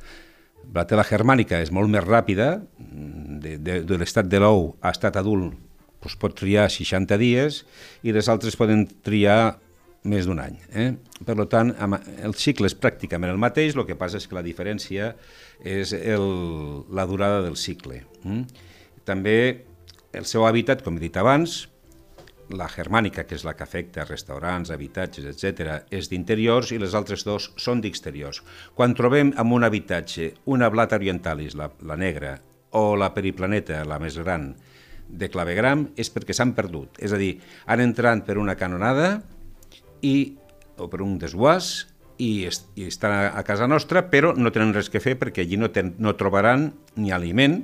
la 0.76 0.86
tela 0.88 1.04
germànica 1.08 1.60
és 1.62 1.72
molt 1.74 1.92
més 1.92 2.06
ràpida, 2.06 2.54
de, 2.78 3.58
de, 3.58 3.82
de 3.88 4.00
l'estat 4.00 4.30
de 4.30 4.40
l'ou 4.42 4.72
a 4.82 4.94
estat 4.94 5.18
adult 5.20 5.54
doncs 6.02 6.18
pot 6.18 6.34
triar 6.34 6.66
60 6.74 7.18
dies 7.22 7.62
i 8.02 8.14
les 8.16 8.30
altres 8.32 8.58
poden 8.58 8.88
triar 9.06 9.60
més 10.02 10.26
d'un 10.26 10.40
any. 10.42 10.56
Eh? 10.74 10.88
Per 11.28 11.36
tant, 11.46 11.70
el 12.26 12.34
cicle 12.34 12.66
és 12.66 12.74
pràcticament 12.74 13.30
el 13.30 13.42
mateix, 13.42 13.76
el 13.78 13.86
que 13.86 13.98
passa 14.00 14.18
és 14.18 14.26
que 14.26 14.38
la 14.38 14.42
diferència 14.42 15.12
és 15.62 15.94
el, 15.94 16.26
la 16.90 17.06
durada 17.06 17.44
del 17.46 17.58
cicle. 17.60 18.02
Mm? 18.24 18.48
També 19.06 19.38
el 20.18 20.26
seu 20.26 20.48
hàbitat, 20.48 20.82
com 20.82 20.98
he 20.98 21.06
dit 21.06 21.22
abans, 21.22 21.68
la 22.58 22.68
germànica, 22.72 23.26
que 23.28 23.36
és 23.38 23.46
la 23.48 23.54
que 23.58 23.66
afecta 23.66 24.06
restaurants, 24.08 24.72
habitatges, 24.74 25.28
etc., 25.32 25.82
és 25.92 26.10
d'interiors 26.12 26.72
i 26.72 26.80
les 26.82 26.96
altres 26.98 27.26
dos 27.28 27.52
són 27.62 27.82
d'exteriors. 27.84 28.42
Quan 28.76 28.96
trobem 28.98 29.34
en 29.38 29.54
un 29.56 29.68
habitatge 29.68 30.34
una 30.46 30.70
blata 30.70 31.00
orientalis, 31.00 31.56
la, 31.56 31.72
la 31.88 31.98
negra, 32.00 32.38
o 32.72 32.96
la 32.96 33.12
periplaneta, 33.14 33.84
la 33.88 34.00
més 34.00 34.18
gran, 34.20 34.52
de 35.12 35.28
clavegram, 35.30 35.90
és 36.00 36.10
perquè 36.12 36.36
s'han 36.36 36.54
perdut. 36.56 37.00
És 37.04 37.12
a 37.12 37.20
dir, 37.20 37.34
han 37.68 37.84
entrat 37.84 38.24
per 38.28 38.38
una 38.40 38.56
canonada 38.56 39.18
i, 40.02 40.38
o 40.80 40.88
per 40.92 41.02
un 41.04 41.18
desguàs 41.20 41.72
i, 42.22 42.46
est, 42.48 42.70
i 42.80 42.88
estan 42.88 43.14
a, 43.34 43.44
casa 43.48 43.68
nostra, 43.68 44.06
però 44.14 44.32
no 44.38 44.54
tenen 44.54 44.74
res 44.78 44.90
que 44.94 45.04
fer 45.04 45.18
perquè 45.20 45.44
allí 45.44 45.60
no, 45.60 45.72
ten, 45.74 45.96
no 46.00 46.16
trobaran 46.20 46.70
ni 46.96 47.12
aliment, 47.12 47.62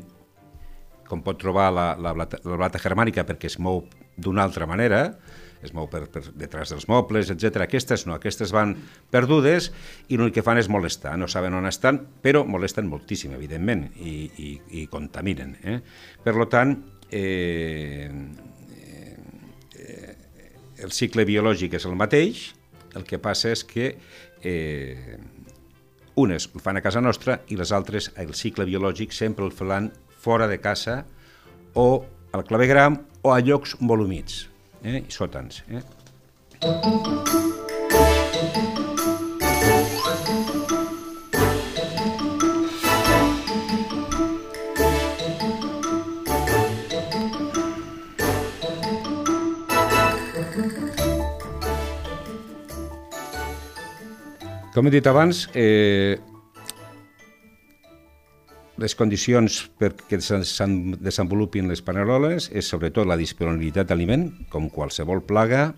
com 1.07 1.23
pot 1.23 1.39
trobar 1.39 1.69
la, 1.71 1.87
la, 1.95 2.11
blata, 2.17 2.41
la 2.43 2.59
blata 2.59 2.81
germànica 2.83 3.23
perquè 3.27 3.47
es 3.47 3.57
mou 3.63 3.85
d'una 4.17 4.43
altra 4.43 4.67
manera, 4.69 5.17
es 5.63 5.73
mou 5.73 5.87
per, 5.89 6.03
per 6.11 6.21
detrás 6.37 6.71
dels 6.73 6.87
mobles, 6.89 7.31
etc. 7.33 7.63
Aquestes 7.65 8.05
no, 8.07 8.15
aquestes 8.17 8.53
van 8.53 8.75
perdudes 9.13 9.71
i 10.09 10.17
l'únic 10.17 10.37
que 10.37 10.45
fan 10.45 10.59
és 10.61 10.69
molestar, 10.71 11.15
no 11.17 11.29
saben 11.31 11.55
on 11.57 11.69
estan, 11.69 11.99
però 12.23 12.43
molesten 12.45 12.89
moltíssim, 12.89 13.33
evidentment, 13.37 13.87
i, 13.97 14.19
i, 14.37 14.51
i 14.81 14.85
contaminen. 14.91 15.55
Eh? 15.63 15.79
Per 16.23 16.35
tant, 16.51 16.75
eh, 17.11 18.11
eh, 19.77 20.13
el 20.83 20.93
cicle 20.93 21.25
biològic 21.25 21.77
és 21.79 21.89
el 21.89 21.97
mateix, 21.97 22.51
el 22.97 23.05
que 23.05 23.19
passa 23.21 23.51
és 23.53 23.63
que 23.67 23.91
eh, 24.41 25.17
unes 26.17 26.49
el 26.53 26.61
fan 26.63 26.79
a 26.79 26.81
casa 26.81 27.01
nostra 27.01 27.41
i 27.53 27.57
les 27.57 27.71
altres, 27.73 28.11
el 28.17 28.33
cicle 28.33 28.65
biològic, 28.65 29.13
sempre 29.13 29.45
el 29.45 29.53
fan 29.53 29.91
fora 30.17 30.47
de 30.49 30.57
casa 30.61 31.03
o 31.77 32.05
al 32.33 32.43
clavegram 32.45 32.97
o 33.27 33.33
a 33.35 33.41
llocs 33.43 33.75
molt 33.83 34.05
humits 34.05 34.45
eh? 34.83 35.01
i 35.03 35.11
sòtans. 35.11 35.63
Eh? 35.67 35.83
Com 54.77 54.85
he 54.85 54.93
dit 54.93 55.07
abans, 55.09 55.47
eh, 55.57 56.15
les 58.77 58.93
condicions 58.97 59.57
perquè 59.79 60.19
se'n 60.21 60.77
desenvolupin 61.01 61.69
les 61.69 61.81
paneroles 61.81 62.51
és 62.53 62.69
sobretot 62.69 63.07
la 63.09 63.17
disponibilitat 63.17 63.89
d'aliment, 63.89 64.29
com 64.53 64.69
qualsevol 64.69 65.23
plaga, 65.25 65.71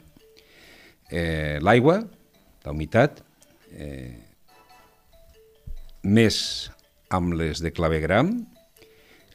eh, 1.09 1.59
l'aigua, 1.63 2.01
la 2.65 2.73
humitat, 2.75 3.21
eh, 3.71 4.19
més 6.03 6.71
amb 7.09 7.33
les 7.39 7.63
de 7.63 7.71
clavegram, 7.71 8.33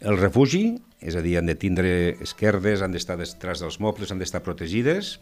el 0.04 0.20
refugi, 0.20 0.76
és 1.00 1.16
a 1.16 1.22
dir, 1.24 1.38
han 1.38 1.48
de 1.48 1.56
tindre 1.56 1.90
esquerdes, 2.24 2.82
han 2.84 2.92
d'estar 2.92 3.16
detrás 3.20 3.60
dels 3.64 3.80
mobles, 3.80 4.12
han 4.12 4.20
d'estar 4.20 4.42
protegides, 4.44 5.18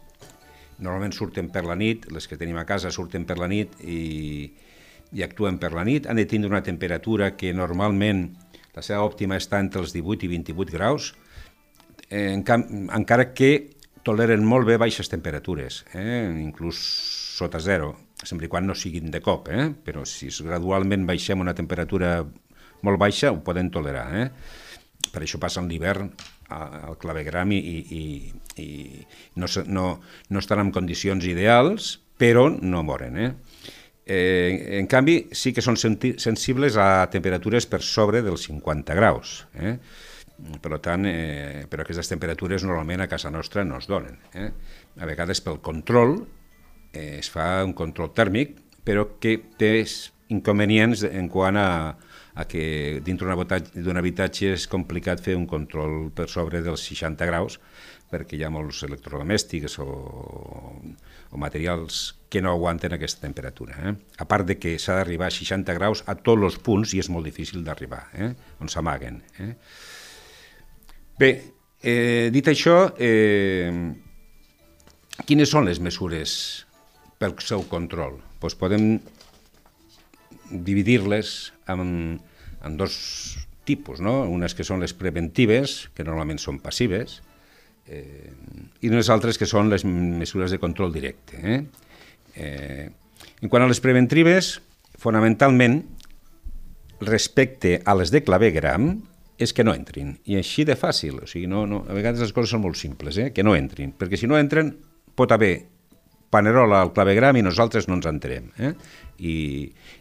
normalment 0.83 1.15
surten 1.15 1.51
per 1.55 1.65
la 1.67 1.79
nit, 1.79 2.09
les 2.11 2.27
que 2.27 2.39
tenim 2.39 2.59
a 2.59 2.67
casa 2.67 2.91
surten 2.91 3.27
per 3.29 3.39
la 3.39 3.49
nit 3.51 3.75
i, 3.87 4.51
i 5.13 5.25
actuen 5.25 5.59
per 5.61 5.73
la 5.77 5.85
nit, 5.85 6.07
han 6.09 6.19
de 6.21 6.27
tindre 6.29 6.51
una 6.51 6.63
temperatura 6.65 7.35
que 7.37 7.53
normalment 7.55 8.25
la 8.73 8.85
seva 8.85 9.05
òptima 9.05 9.37
està 9.37 9.61
entre 9.61 9.83
els 9.83 9.93
18 9.93 10.27
i 10.27 10.33
28 10.33 10.73
graus, 10.73 11.13
en 12.13 12.43
camp, 12.45 12.67
encara 12.93 13.31
que 13.33 13.53
toleren 14.05 14.45
molt 14.45 14.67
bé 14.69 14.77
baixes 14.81 15.09
temperatures, 15.09 15.83
eh? 15.95 16.27
inclús 16.43 16.81
sota 17.39 17.61
zero, 17.63 17.95
sempre 18.23 18.49
quan 18.49 18.67
no 18.67 18.75
siguin 18.75 19.11
de 19.11 19.23
cop, 19.25 19.49
eh? 19.49 19.71
però 19.85 20.05
si 20.09 20.31
gradualment 20.45 21.07
baixem 21.09 21.41
una 21.41 21.55
temperatura 21.55 22.21
molt 22.83 22.99
baixa 22.99 23.33
ho 23.33 23.41
poden 23.47 23.71
tolerar. 23.71 24.07
Eh? 24.19 24.29
Per 25.13 25.23
això 25.23 25.41
passen 25.43 25.69
l'hivern 25.71 26.11
al 26.53 26.99
clavegram 27.01 27.53
i, 27.55 27.59
i, 27.59 28.03
i 28.61 28.69
no, 29.41 29.49
no, 29.67 29.87
no 30.29 30.43
estan 30.43 30.61
en 30.61 30.73
condicions 30.75 31.25
ideals, 31.25 31.95
però 32.19 32.49
no 32.53 32.83
moren. 32.87 33.17
Eh? 33.19 33.31
Eh, 34.05 34.79
en 34.81 34.89
canvi, 34.91 35.29
sí 35.31 35.53
que 35.55 35.63
són 35.63 35.77
sensibles 35.79 36.77
a 36.81 37.07
temperatures 37.13 37.69
per 37.71 37.83
sobre 37.87 38.23
dels 38.27 38.49
50 38.49 38.97
graus. 38.99 39.43
Eh? 39.55 39.77
Per 40.63 40.79
tant, 40.83 41.07
eh, 41.07 41.67
però 41.71 41.85
aquestes 41.85 42.11
temperatures 42.11 42.65
normalment 42.67 43.05
a 43.05 43.11
casa 43.11 43.31
nostra 43.31 43.63
no 43.65 43.79
es 43.79 43.87
donen. 43.87 44.19
Eh? 44.35 44.51
A 44.99 45.07
vegades 45.07 45.41
pel 45.45 45.61
control 45.63 46.17
eh, 46.93 47.21
es 47.21 47.31
fa 47.31 47.63
un 47.63 47.77
control 47.79 48.11
tèrmic, 48.17 48.57
però 48.83 49.07
que 49.23 49.37
té 49.59 49.77
inconvenients 50.35 51.05
en 51.07 51.29
quant 51.31 51.59
a, 51.61 51.95
a 52.35 52.47
que 52.49 53.01
dintre 53.05 53.37
d'un 53.77 54.01
habitatge 54.01 54.55
és 54.57 54.67
complicat 54.67 55.23
fer 55.23 55.37
un 55.39 55.47
control 55.47 56.11
per 56.17 56.27
sobre 56.33 56.63
dels 56.65 56.83
60 56.91 57.29
graus, 57.29 57.61
perquè 58.11 58.37
hi 58.37 58.43
ha 58.45 58.51
molts 58.51 58.83
electrodomèstics 58.89 59.79
o, 59.85 59.89
o 61.33 61.41
materials 61.41 62.13
que 62.29 62.43
no 62.45 62.53
aguanten 62.53 62.95
aquesta 62.95 63.25
temperatura. 63.25 63.77
Eh? 63.89 63.93
A 64.21 64.29
part 64.29 64.47
de 64.49 64.59
que 64.61 64.77
s'ha 64.81 64.99
d'arribar 65.01 65.29
a 65.29 65.35
60 65.35 65.75
graus 65.77 66.05
a 66.07 66.15
tots 66.17 66.47
els 66.49 66.59
punts 66.61 66.95
i 66.95 67.01
és 67.03 67.11
molt 67.13 67.29
difícil 67.29 67.65
d'arribar, 67.65 68.05
eh? 68.13 68.31
on 68.61 68.71
s'amaguen. 68.73 69.19
Eh? 69.41 69.53
Bé, 71.19 71.31
eh, 71.83 72.29
dit 72.33 72.49
això, 72.49 72.77
eh, 73.01 73.73
quines 75.25 75.53
són 75.53 75.69
les 75.69 75.81
mesures 75.81 76.37
pel 77.21 77.37
seu 77.41 77.65
control? 77.69 78.21
Pues 78.41 78.57
podem 78.59 79.01
dividir-les 80.53 81.53
en, 81.73 82.21
en 82.63 82.77
dos 82.77 82.97
tipus, 83.65 84.01
no? 84.05 84.23
unes 84.29 84.57
que 84.57 84.65
són 84.67 84.81
les 84.85 84.93
preventives, 84.97 85.89
que 85.97 86.05
normalment 86.05 86.41
són 86.41 86.61
passives, 86.65 87.21
eh, 87.89 88.33
i 88.83 88.91
unes 88.91 89.11
altres 89.13 89.39
que 89.39 89.49
són 89.49 89.71
les 89.73 89.85
mesures 89.87 90.53
de 90.53 90.61
control 90.63 90.93
directe. 90.95 91.39
Eh? 91.43 91.61
Eh, 92.37 92.87
en 93.43 93.51
quant 93.51 93.65
a 93.65 93.71
les 93.71 93.83
preventives, 93.83 94.57
fonamentalment, 95.03 95.81
respecte 97.03 97.81
a 97.85 97.97
les 97.99 98.13
de 98.15 98.23
clavegram, 98.23 98.95
és 99.43 99.53
que 99.53 99.65
no 99.67 99.75
entrin. 99.75 100.15
I 100.31 100.39
així 100.39 100.65
de 100.69 100.77
fàcil. 100.79 101.19
O 101.25 101.29
sigui, 101.29 101.49
no, 101.51 101.65
no, 101.67 101.83
a 101.89 101.97
vegades 101.97 102.23
les 102.23 102.33
coses 102.35 102.53
són 102.55 102.63
molt 102.63 102.79
simples, 102.79 103.19
eh? 103.19 103.31
que 103.35 103.43
no 103.43 103.57
entrin. 103.59 103.95
Perquè 103.99 104.21
si 104.21 104.31
no 104.31 104.39
entren, 104.39 104.71
pot 105.19 105.35
haver 105.35 105.55
panerola 106.33 106.81
al 106.81 106.95
clavegram 106.97 107.37
i 107.37 107.45
nosaltres 107.45 107.89
no 107.91 107.99
ens 107.99 108.09
enterem. 108.09 108.49
Eh? 108.57 108.73
I, 109.21 109.35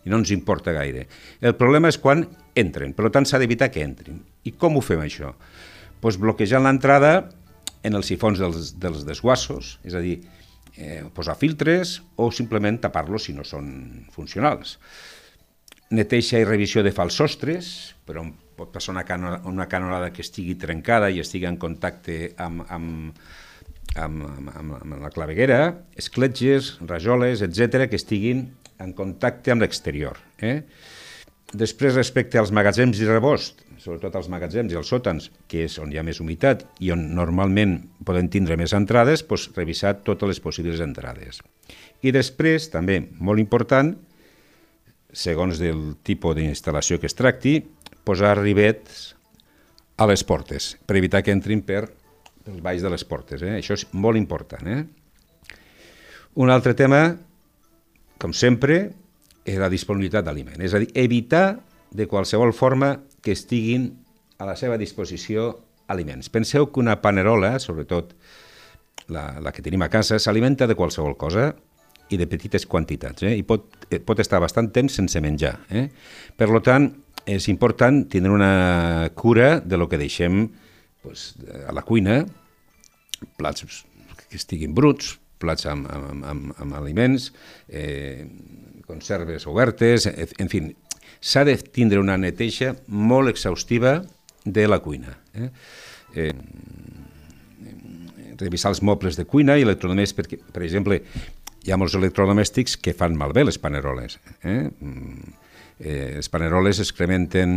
I 0.05 0.13
no 0.13 0.21
ens 0.21 0.31
importa 0.35 0.75
gaire. 0.75 1.07
El 1.41 1.57
problema 1.59 1.91
és 1.91 1.99
quan 1.99 2.23
entren. 2.55 2.93
Per 2.95 3.11
tant, 3.11 3.27
s'ha 3.27 3.41
d'evitar 3.41 3.71
que 3.73 3.83
entrin. 3.83 4.21
I 4.47 4.53
com 4.55 4.77
ho 4.77 4.85
fem, 4.85 5.01
això? 5.03 5.33
Pues 6.01 6.17
bloquejant 6.21 6.63
l'entrada 6.65 7.15
en 7.83 7.97
els 7.97 8.11
sifons 8.11 8.39
dels, 8.41 8.75
dels 8.81 9.05
desguassos, 9.07 9.77
és 9.87 9.95
a 9.97 10.03
dir, 10.03 10.19
eh, 10.77 11.01
posar 11.13 11.37
filtres 11.39 11.99
o 12.15 12.29
simplement 12.31 12.79
tapar-los 12.81 13.27
si 13.27 13.35
no 13.37 13.45
són 13.47 14.05
funcionals. 14.13 14.77
Neteja 15.91 16.39
i 16.39 16.47
revisió 16.47 16.83
de 16.85 16.93
falsostres, 16.95 17.95
però 18.07 18.23
pot 18.55 18.71
passar 18.71 18.93
una, 18.93 19.03
canola, 19.07 19.41
una 19.49 19.67
canolada 19.67 20.11
que 20.13 20.23
estigui 20.23 20.55
trencada 20.61 21.09
i 21.09 21.19
estigui 21.23 21.49
en 21.49 21.57
contacte 21.59 22.31
amb, 22.39 22.63
amb, 22.69 23.19
amb, 23.97 24.23
amb, 24.53 24.75
amb 24.77 24.97
la 25.01 25.11
claveguera, 25.11 25.61
escletges, 25.99 26.75
rajoles, 26.87 27.43
etc 27.43 27.89
que 27.89 27.99
estiguin 27.99 28.47
en 28.81 28.93
contacte 28.97 29.53
amb 29.53 29.65
l'exterior. 29.65 30.19
Eh? 30.39 30.61
Després, 31.51 31.97
respecte 31.97 32.39
als 32.39 32.53
magatzems 32.55 33.01
i 33.01 33.09
rebost, 33.09 33.65
sobretot 33.81 34.15
als 34.15 34.29
magatzems 34.29 34.73
i 34.73 34.77
als 34.77 34.91
sòtans, 34.91 35.31
que 35.49 35.65
és 35.65 35.77
on 35.81 35.91
hi 35.91 35.97
ha 35.97 36.05
més 36.05 36.21
humitat 36.21 36.67
i 36.83 36.91
on 36.93 37.07
normalment 37.17 37.79
poden 38.05 38.29
tindre 38.29 38.57
més 38.59 38.75
entrades, 38.77 39.25
doncs 39.25 39.49
revisar 39.57 39.95
totes 40.05 40.29
les 40.29 40.41
possibles 40.43 40.81
entrades. 40.83 41.41
I 42.05 42.13
després, 42.13 42.69
també, 42.73 42.99
molt 43.19 43.41
important, 43.41 43.95
segons 45.11 45.59
del 45.59 45.95
tipus 46.07 46.37
d'instal·lació 46.37 46.99
que 47.01 47.09
es 47.09 47.17
tracti, 47.17 47.57
posar 48.05 48.37
rivets 48.39 49.15
a 49.97 50.07
les 50.09 50.23
portes, 50.25 50.75
per 50.85 50.97
evitar 50.97 51.21
que 51.25 51.33
entrin 51.33 51.65
per 51.65 51.83
els 51.85 52.61
valls 52.61 52.85
de 52.85 52.89
les 52.93 53.03
portes. 53.05 53.41
Eh? 53.41 53.57
Això 53.59 53.77
és 53.77 53.85
molt 53.93 54.17
important. 54.17 54.69
Eh? 54.69 55.57
Un 56.41 56.49
altre 56.53 56.73
tema, 56.77 57.03
com 58.21 58.33
sempre, 58.33 58.81
és 59.45 59.57
la 59.57 59.69
disponibilitat 59.73 60.25
d'aliment. 60.25 60.61
És 60.61 60.73
a 60.73 60.81
dir, 60.81 60.89
evitar 60.97 61.59
de 61.91 62.07
qualsevol 62.07 62.53
forma 62.55 62.95
que 63.21 63.33
estiguin 63.35 63.91
a 64.41 64.47
la 64.49 64.55
seva 64.57 64.77
disposició 64.81 65.51
aliments. 65.91 66.31
Penseu 66.33 66.69
que 66.71 66.81
una 66.81 66.97
panerola, 67.01 67.57
sobretot 67.59 68.15
la, 69.11 69.39
la 69.43 69.51
que 69.53 69.63
tenim 69.65 69.83
a 69.85 69.91
casa, 69.91 70.19
s'alimenta 70.19 70.67
de 70.67 70.77
qualsevol 70.77 71.17
cosa 71.19 71.51
i 72.11 72.19
de 72.19 72.27
petites 72.27 72.65
quantitats, 72.67 73.23
eh? 73.23 73.35
i 73.39 73.43
pot, 73.47 73.69
pot 74.07 74.19
estar 74.19 74.41
bastant 74.43 74.71
temps 74.75 74.97
sense 74.99 75.21
menjar. 75.23 75.55
Eh? 75.71 75.87
Per 76.37 76.49
tant, 76.65 76.89
és 77.29 77.47
important 77.51 78.01
tindre 78.09 78.33
una 78.33 79.09
cura 79.15 79.59
de 79.61 79.77
lo 79.77 79.87
que 79.87 79.99
deixem 80.01 80.47
pues, 81.03 81.35
a 81.67 81.71
la 81.75 81.85
cuina, 81.87 82.23
plats 83.37 83.65
que 84.27 84.39
estiguin 84.39 84.73
bruts, 84.75 85.15
plats 85.41 85.67
amb, 85.69 85.87
amb, 85.89 86.25
amb, 86.25 86.53
amb 86.61 86.77
aliments, 86.77 87.31
eh, 87.67 88.25
conserves 88.87 89.47
obertes, 89.47 90.07
en 90.09 90.49
fi, 90.51 90.65
s'ha 91.21 91.45
de 91.45 91.55
tindre 91.61 92.01
una 92.01 92.17
neteja 92.17 92.73
molt 92.87 93.29
exhaustiva 93.29 93.99
de 94.43 94.67
la 94.67 94.79
cuina. 94.81 95.13
Eh? 95.37 95.49
Eh, 96.15 96.33
revisar 98.41 98.71
els 98.73 98.81
mobles 98.81 99.19
de 99.19 99.27
cuina 99.29 99.55
i 99.57 99.65
electrodomèstics, 99.65 100.17
perquè, 100.17 100.39
per 100.53 100.65
exemple, 100.65 100.97
hi 101.61 101.71
ha 101.71 101.77
molts 101.77 101.95
electrodomèstics 101.97 102.79
que 102.81 102.95
fan 102.97 103.13
malbé 103.17 103.45
les 103.45 103.61
paneroles. 103.61 104.17
Eh? 104.41 104.65
eh, 105.79 106.17
els 106.17 106.29
paneroles 106.33 106.81
excrementen, 106.81 107.53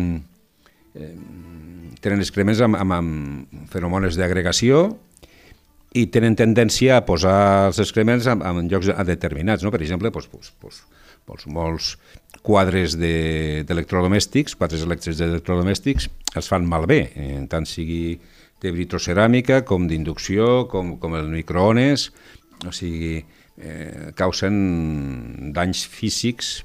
eh, 0.95 1.15
tenen 2.05 2.21
excrements 2.21 2.61
amb, 2.65 2.77
amb, 2.77 2.99
amb 2.99 3.73
feromones 3.73 4.21
d'agregació 4.21 4.91
i 5.95 6.09
tenen 6.13 6.37
tendència 6.37 6.99
a 6.99 7.05
posar 7.07 7.39
els 7.71 7.81
excrements 7.81 8.27
en, 8.29 8.45
en 8.45 8.69
llocs 8.69 8.93
determinats. 9.09 9.65
No? 9.65 9.73
Per 9.73 9.81
exemple, 9.81 10.13
doncs, 10.13 10.29
doncs, 10.33 10.61
doncs, 10.61 11.04
doncs 11.29 11.47
molts 11.51 11.95
quadres 12.45 12.99
d'electrodomèstics, 13.01 14.53
de, 14.53 14.61
quadres 14.61 14.85
elèctrics 14.85 15.21
d'electrodomèstics, 15.21 16.09
els 16.37 16.51
fan 16.51 16.67
malbé, 16.69 17.01
eh, 17.17 17.39
tant 17.51 17.67
sigui 17.69 18.19
de 18.63 18.73
vitroceràmica 18.73 19.63
com 19.69 19.89
d'inducció, 19.89 20.67
com, 20.71 20.97
com 21.01 21.17
el 21.17 21.31
microones, 21.33 22.11
o 22.65 22.73
sigui, 22.73 23.19
eh, 23.61 24.11
causen 24.17 25.53
danys 25.57 25.85
físics 25.89 26.59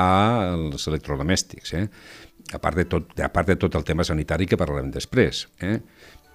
als 0.00 0.86
electrodomèstics, 0.90 1.74
eh? 1.78 1.86
a, 2.52 2.58
part 2.58 2.78
de 2.78 2.86
tot, 2.90 3.14
a 3.22 3.30
part 3.32 3.50
de 3.50 3.58
tot 3.60 3.74
el 3.78 3.86
tema 3.86 4.06
sanitari 4.06 4.46
que 4.46 4.58
parlarem 4.60 4.90
després. 4.94 5.46
Eh? 5.62 5.78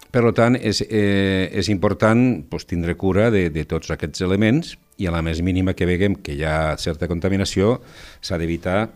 Per 0.10 0.24
tant, 0.34 0.56
és, 0.58 0.82
eh, 0.90 1.50
és 1.54 1.70
important 1.70 2.42
pues, 2.50 2.66
tindre 2.66 2.96
cura 2.98 3.30
de, 3.32 3.50
de 3.54 3.66
tots 3.70 3.92
aquests 3.94 4.24
elements 4.26 4.76
i 5.00 5.08
a 5.08 5.14
la 5.16 5.24
més 5.26 5.40
mínima 5.46 5.74
que 5.74 5.88
veguem 5.88 6.18
que 6.24 6.36
hi 6.36 6.44
ha 6.44 6.76
certa 6.78 7.08
contaminació 7.08 7.80
s'ha 8.22 8.38
d'evitar 8.40 8.90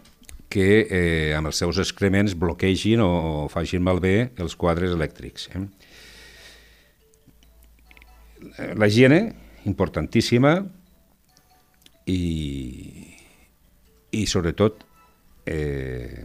que 0.53 0.67
eh, 0.85 1.31
amb 1.33 1.49
els 1.49 1.57
seus 1.63 1.79
excrements 1.81 2.35
bloquegin 2.37 3.01
o, 3.01 3.09
o 3.09 3.47
facin 3.49 3.81
malbé 3.81 4.29
els 4.37 4.53
quadres 4.59 4.93
elèctrics. 4.93 5.49
Eh? 5.55 5.63
La 8.77 8.89
higiene, 8.91 9.33
importantíssima, 9.65 10.59
i, 12.05 12.21
i 14.11 14.25
sobretot 14.29 14.83
eh, 15.49 16.21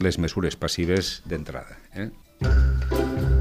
les 0.00 0.18
mesures 0.18 0.56
passives 0.60 1.20
d'entrada. 1.28 1.78
Eh? 1.94 3.39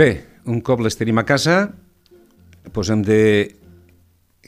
Bé, 0.00 0.14
un 0.48 0.62
cop 0.64 0.80
les 0.80 0.94
tenim 0.96 1.18
a 1.20 1.26
casa, 1.28 1.74
doncs 2.72 2.88
hem 2.88 3.00
de 3.04 3.16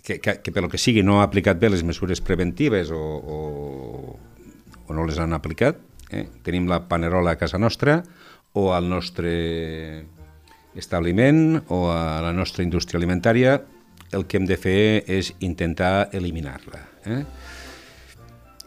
que, 0.01 0.15
que, 0.17 0.38
que 0.41 0.53
per 0.55 0.62
lo 0.65 0.71
que 0.73 0.79
sigui 0.81 1.03
no 1.05 1.19
ha 1.21 1.27
aplicat 1.27 1.59
bé 1.61 1.69
les 1.69 1.83
mesures 1.85 2.23
preventives 2.25 2.88
o, 2.88 3.01
o, 3.21 3.41
o 4.88 4.97
no 4.97 5.05
les 5.05 5.21
han 5.21 5.37
aplicat, 5.37 5.77
eh? 6.09 6.25
tenim 6.47 6.71
la 6.71 6.79
panerola 6.88 7.35
a 7.35 7.41
casa 7.41 7.61
nostra 7.61 7.99
o 8.57 8.71
al 8.73 8.88
nostre 8.88 9.35
establiment 10.73 11.61
o 11.69 11.83
a 11.93 12.23
la 12.25 12.33
nostra 12.33 12.65
indústria 12.65 12.97
alimentària, 12.97 13.59
el 14.17 14.25
que 14.25 14.41
hem 14.41 14.49
de 14.49 14.57
fer 14.57 15.05
és 15.05 15.35
intentar 15.45 16.09
eliminar-la. 16.17 16.81
Eh? 17.12 17.21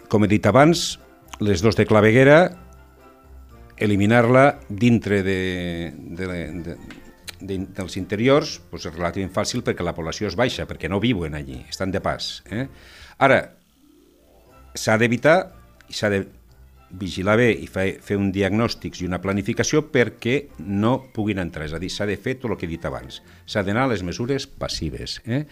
Com 0.05 0.21
he 0.21 0.29
dit 0.29 0.45
abans, 0.45 0.85
les 1.41 1.65
dos 1.65 1.81
de 1.81 1.89
claveguera, 1.89 2.43
eliminar-la 3.77 4.45
dintre 4.69 5.21
de, 5.23 5.39
de, 5.95 6.27
de, 6.27 6.77
de, 7.41 7.57
dels 7.75 7.97
interiors 7.99 8.59
doncs 8.71 8.87
és 8.87 8.95
relativament 8.95 9.33
fàcil 9.35 9.65
perquè 9.65 9.85
la 9.85 9.95
població 9.97 10.29
és 10.29 10.37
baixa, 10.39 10.67
perquè 10.69 10.89
no 10.91 11.01
viuen 11.03 11.35
allí, 11.35 11.61
estan 11.69 11.91
de 11.91 12.01
pas. 12.03 12.39
Eh? 12.51 12.65
Ara, 13.25 13.41
s'ha 14.75 14.97
d'evitar 14.99 15.37
i 15.89 15.95
s'ha 15.95 16.11
de 16.13 16.23
vigilar 16.95 17.35
bé 17.39 17.49
i 17.51 17.67
fer, 17.67 17.87
fer 18.03 18.17
un 18.19 18.29
diagnòstic 18.31 19.01
i 19.01 19.09
una 19.09 19.19
planificació 19.23 19.83
perquè 19.91 20.37
no 20.59 20.97
puguin 21.13 21.41
entrar. 21.43 21.67
És 21.67 21.75
a 21.75 21.81
dir, 21.81 21.91
s'ha 21.91 22.07
de 22.07 22.15
fer 22.21 22.37
tot 22.39 22.53
el 22.53 22.59
que 22.59 22.67
he 22.67 22.71
dit 22.71 22.85
abans. 22.87 23.21
S'ha 23.45 23.65
d'anar 23.65 23.85
a 23.87 23.91
les 23.91 24.03
mesures 24.05 24.47
passives. 24.47 25.19
Eh? 25.25 25.43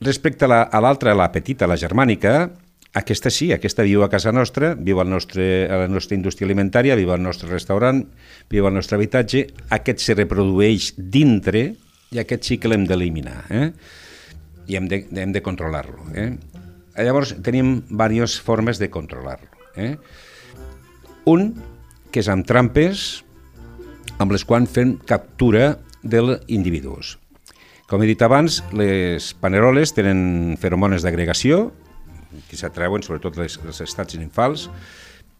Respecte 0.00 0.46
a 0.46 0.80
l'altra, 0.80 1.12
la, 1.12 1.24
la 1.26 1.32
petita, 1.34 1.68
la 1.68 1.76
germànica, 1.80 2.48
aquesta 2.96 3.30
sí, 3.30 3.50
aquesta 3.52 3.84
viu 3.84 4.02
a 4.02 4.08
casa 4.08 4.32
nostra, 4.32 4.72
viu 4.74 5.00
al 5.00 5.10
nostre, 5.10 5.68
a 5.68 5.82
la 5.84 5.88
nostra 5.92 6.16
indústria 6.16 6.46
alimentària, 6.48 6.96
viu 6.96 7.12
al 7.12 7.20
nostre 7.22 7.50
restaurant, 7.50 8.00
viu 8.48 8.66
al 8.66 8.74
nostre 8.74 8.96
habitatge, 8.96 9.44
aquest 9.76 10.00
se 10.00 10.16
reprodueix 10.16 10.94
dintre 10.96 11.66
i 12.14 12.22
aquest 12.22 12.48
sí 12.48 12.58
que 12.58 12.70
l'hem 12.70 12.86
d'eliminar. 12.88 13.42
Eh? 13.52 13.66
I 14.68 14.78
hem 14.80 14.88
de, 14.88 15.02
hem 15.20 15.34
de 15.36 15.44
controlar-lo. 15.44 16.08
Eh? 16.16 16.30
Llavors, 17.04 17.34
tenim 17.44 17.82
diverses 17.90 18.40
formes 18.42 18.80
de 18.80 18.88
controlar-lo. 18.90 19.52
Eh? 19.76 19.94
Un, 21.28 21.52
que 22.10 22.24
és 22.24 22.30
amb 22.32 22.46
trampes, 22.48 23.22
amb 24.18 24.32
les 24.32 24.44
quals 24.48 24.72
fem 24.72 24.96
captura 25.06 25.76
dels 26.02 26.40
individus. 26.48 27.18
Com 27.88 28.02
he 28.02 28.08
dit 28.08 28.22
abans, 28.24 28.62
les 28.76 29.30
paneroles 29.40 29.94
tenen 29.96 30.56
feromones 30.60 31.04
d'agregació, 31.04 31.68
que 32.48 32.58
s'atreuen 32.60 33.04
sobretot 33.04 33.38
les, 33.40 33.58
els 33.64 33.82
estats 33.84 34.18
infals, 34.18 34.68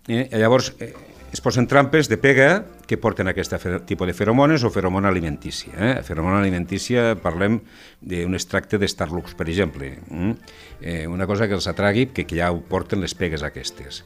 eh? 0.09 0.27
llavors 0.33 0.73
eh, 0.81 0.93
es 1.33 1.43
posen 1.45 1.67
trampes 1.69 2.09
de 2.09 2.17
pega 2.17 2.65
que 2.89 2.97
porten 2.97 3.29
aquest 3.29 3.53
tipus 3.85 4.09
de 4.09 4.15
feromones 4.17 4.65
o 4.65 4.71
feromona 4.73 5.11
alimentícia. 5.13 5.75
Eh? 5.77 6.03
Feromona 6.03 6.41
alimentícia 6.41 7.13
parlem 7.21 7.59
d'un 8.01 8.37
extracte 8.39 8.81
de 8.81 8.89
Starlux, 8.89 9.37
per 9.37 9.49
exemple. 9.49 9.99
Mm? 10.09 10.33
Eh, 10.81 11.07
una 11.07 11.27
cosa 11.29 11.49
que 11.49 11.59
els 11.59 11.69
atragui, 11.69 12.09
que, 12.17 12.25
que 12.25 12.39
ja 12.41 12.49
ho 12.53 12.63
porten 12.65 13.05
les 13.05 13.13
pegues 13.15 13.45
aquestes. 13.45 14.05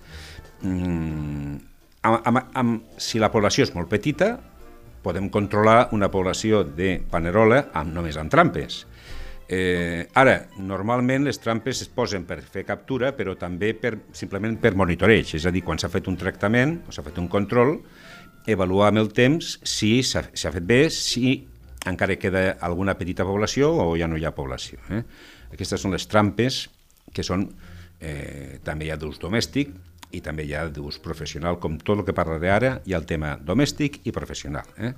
Mm, 0.66 1.60
amb, 2.02 2.26
amb, 2.26 2.42
amb, 2.58 2.96
si 2.98 3.22
la 3.22 3.30
població 3.30 3.68
és 3.68 3.74
molt 3.76 3.90
petita, 3.90 4.34
podem 5.02 5.28
controlar 5.30 5.92
una 5.94 6.10
població 6.10 6.62
de 6.66 6.96
panerola 7.10 7.68
amb, 7.72 7.94
només 7.94 8.18
amb 8.18 8.34
trampes. 8.34 8.82
Eh, 9.48 10.06
ara, 10.14 10.36
normalment 10.56 11.26
les 11.26 11.40
trampes 11.42 11.82
es 11.84 11.90
posen 11.92 12.24
per 12.28 12.40
fer 12.42 12.64
captura, 12.68 13.12
però 13.16 13.34
també 13.38 13.72
per, 13.74 13.96
simplement 14.16 14.56
per 14.62 14.74
monitoreig, 14.78 15.34
és 15.36 15.46
a 15.46 15.52
dir, 15.52 15.64
quan 15.66 15.80
s'ha 15.80 15.90
fet 15.92 16.08
un 16.08 16.16
tractament 16.16 16.78
o 16.86 16.94
s'ha 16.94 17.04
fet 17.04 17.18
un 17.20 17.28
control, 17.32 17.78
avaluar 18.50 18.90
amb 18.90 19.02
el 19.02 19.12
temps 19.14 19.58
si 19.62 20.00
s'ha 20.02 20.24
fet 20.32 20.64
bé, 20.66 20.86
si 20.90 21.36
encara 21.86 22.16
queda 22.16 22.56
alguna 22.62 22.94
petita 22.98 23.26
població 23.26 23.70
o 23.74 23.92
ja 23.98 24.08
no 24.08 24.18
hi 24.18 24.24
ha 24.26 24.34
població. 24.34 24.78
Eh? 24.90 25.02
Aquestes 25.54 25.82
són 25.82 25.94
les 25.94 26.06
trampes 26.10 26.68
que 27.12 27.24
són 27.26 27.48
eh, 28.00 28.58
també 28.64 28.86
hi 28.86 28.92
ha 28.94 28.98
d'ús 28.98 29.18
domèstic 29.22 29.72
i 30.12 30.20
també 30.20 30.44
hi 30.46 30.54
ha 30.54 30.66
d'ús 30.68 30.98
professional, 31.02 31.58
com 31.58 31.78
tot 31.80 32.00
el 32.00 32.06
que 32.06 32.14
parlaré 32.16 32.50
ara, 32.52 32.72
hi 32.84 32.94
ha 32.94 33.00
el 33.00 33.08
tema 33.08 33.36
domèstic 33.40 34.02
i 34.06 34.14
professional. 34.14 34.68
Eh? 34.78 34.92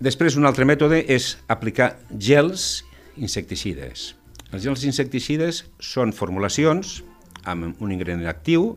Després, 0.00 0.38
un 0.40 0.48
altre 0.48 0.64
mètode 0.64 1.02
és 1.12 1.34
aplicar 1.52 1.90
gels 2.16 2.86
insecticides. 3.20 4.14
Els 4.48 4.64
gels 4.64 4.86
insecticides 4.88 5.66
són 5.76 6.14
formulacions 6.16 7.02
amb 7.44 7.76
un 7.84 7.92
ingredient 7.92 8.24
actiu 8.30 8.70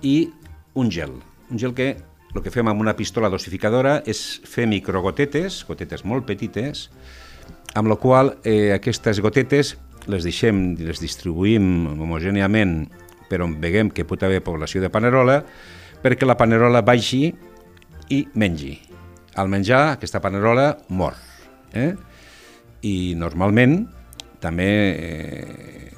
i 0.00 0.30
un 0.80 0.88
gel. 0.88 1.12
Un 1.52 1.60
gel 1.60 1.76
que 1.76 1.90
el 2.32 2.40
que 2.40 2.52
fem 2.54 2.70
amb 2.72 2.80
una 2.80 2.96
pistola 2.96 3.28
dosificadora 3.28 3.98
és 4.08 4.40
fer 4.48 4.64
microgotetes, 4.70 5.60
gotetes 5.68 6.06
molt 6.08 6.24
petites, 6.24 6.88
amb 7.76 7.92
la 7.92 8.00
qual 8.00 8.38
eh, 8.40 8.72
aquestes 8.72 9.20
gotetes 9.20 9.74
les 10.08 10.24
deixem, 10.24 10.70
les 10.80 11.02
distribuïm 11.04 11.98
homogèniament 12.00 12.86
per 13.28 13.42
on 13.44 13.58
veguem 13.60 13.92
que 13.92 14.08
pot 14.08 14.24
haver 14.24 14.40
població 14.46 14.80
de 14.80 14.88
panerola, 14.88 15.42
perquè 16.00 16.24
la 16.24 16.38
panerola 16.40 16.80
vagi 16.80 17.26
i 18.08 18.24
mengi 18.40 18.89
al 19.40 19.48
menjar 19.52 19.94
aquesta 19.94 20.20
panerola 20.22 20.74
mor. 20.88 21.16
Eh? 21.72 21.94
I 22.86 23.14
normalment 23.18 23.82
també 24.40 24.70
eh, 24.92 25.92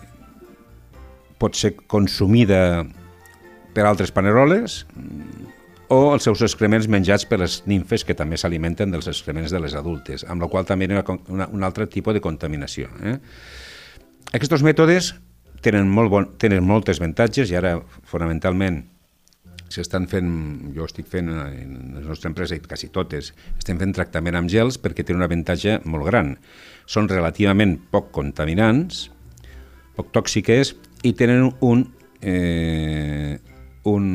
pot 1.39 1.59
ser 1.59 1.75
consumida 1.91 2.83
per 3.73 3.87
altres 3.89 4.13
paneroles 4.15 4.83
o 5.93 5.99
els 6.15 6.25
seus 6.25 6.43
excrements 6.45 6.89
menjats 6.89 7.27
per 7.29 7.39
les 7.43 7.61
nimfes 7.69 8.05
que 8.09 8.17
també 8.17 8.39
s'alimenten 8.41 8.93
dels 8.93 9.09
excrements 9.11 9.53
de 9.53 9.61
les 9.61 9.75
adultes, 9.77 10.25
amb 10.25 10.45
la 10.45 10.49
qual 10.49 10.65
també 10.69 10.89
hi 10.89 10.97
ha 10.97 11.05
un 11.51 11.67
altre 11.67 11.87
tipus 11.87 12.17
de 12.17 12.23
contaminació. 12.25 12.89
Eh? 13.05 13.19
Aquests 14.33 14.65
mètodes 14.65 15.13
tenen, 15.63 15.91
molt 15.91 16.11
bon, 16.11 16.31
tenen 16.41 16.65
moltes 16.65 17.01
avantatges 17.01 17.53
i 17.53 17.59
ara 17.59 17.77
fonamentalment 18.09 18.83
s'estan 19.73 20.07
fent, 20.11 20.29
jo 20.77 20.87
estic 20.87 21.09
fent 21.11 21.31
en 21.33 21.73
la 21.97 22.05
nostra 22.05 22.31
empresa, 22.31 22.57
i 22.57 22.63
quasi 22.63 22.91
totes, 22.95 23.33
estem 23.57 23.81
fent 23.81 23.95
tractament 23.97 24.39
amb 24.39 24.53
gels 24.53 24.79
perquè 24.83 25.05
tenen 25.05 25.23
un 25.23 25.29
avantatge 25.29 25.79
molt 25.89 26.09
gran. 26.11 26.37
Són 26.87 27.11
relativament 27.11 27.79
poc 27.93 28.13
contaminants, 28.15 29.09
poc 29.97 30.13
tòxiques 30.15 30.75
i 31.09 31.15
tenen 31.19 31.51
un, 31.61 31.85
eh, 32.21 33.39
un, 33.91 34.07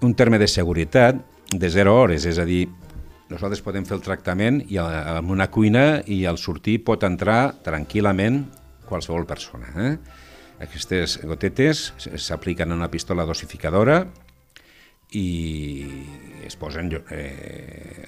un 0.00 0.14
terme 0.14 0.40
de 0.42 0.48
seguretat 0.50 1.20
de 1.52 1.70
0 1.70 1.94
hores, 1.94 2.26
és 2.26 2.38
a 2.38 2.46
dir, 2.48 2.66
nosaltres 3.30 3.62
podem 3.62 3.86
fer 3.86 3.96
el 3.98 4.04
tractament 4.04 4.60
i 4.70 4.78
en 4.78 5.32
una 5.34 5.48
cuina 5.50 6.02
i 6.06 6.24
al 6.30 6.38
sortir 6.38 6.78
pot 6.86 7.02
entrar 7.06 7.56
tranquil·lament 7.66 8.44
qualsevol 8.86 9.26
persona. 9.26 9.72
Eh? 9.82 9.92
Aquestes 10.62 11.18
gotetes 11.26 11.90
s'apliquen 11.98 12.72
a 12.72 12.78
una 12.78 12.88
pistola 12.92 13.26
dosificadora 13.28 14.00
i 15.12 15.26
es 16.46 16.56
posen 16.56 16.88
eh, 17.12 18.06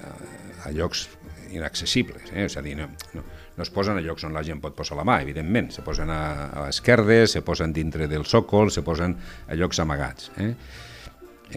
a 0.65 0.71
llocs 0.75 1.07
inaccessibles, 1.53 2.31
eh? 2.33 2.45
és 2.45 2.57
a 2.57 2.63
dir, 2.65 2.75
no, 2.77 2.89
no, 3.15 3.23
no 3.57 3.65
es 3.65 3.71
posen 3.73 3.97
a 3.97 4.03
llocs 4.03 4.25
on 4.27 4.35
la 4.35 4.43
gent 4.45 4.61
pot 4.61 4.75
posar 4.77 4.97
la 4.99 5.05
mà, 5.07 5.19
evidentment, 5.23 5.71
se 5.73 5.83
posen 5.85 6.11
a, 6.13 6.21
a 6.49 6.65
l'esquerda, 6.67 7.23
se 7.27 7.41
posen 7.45 7.73
dintre 7.73 8.09
del 8.11 8.25
sòcol, 8.27 8.71
se 8.73 8.83
posen 8.85 9.15
a 9.47 9.57
llocs 9.57 9.81
amagats. 9.81 10.29
Eh? 10.37 10.53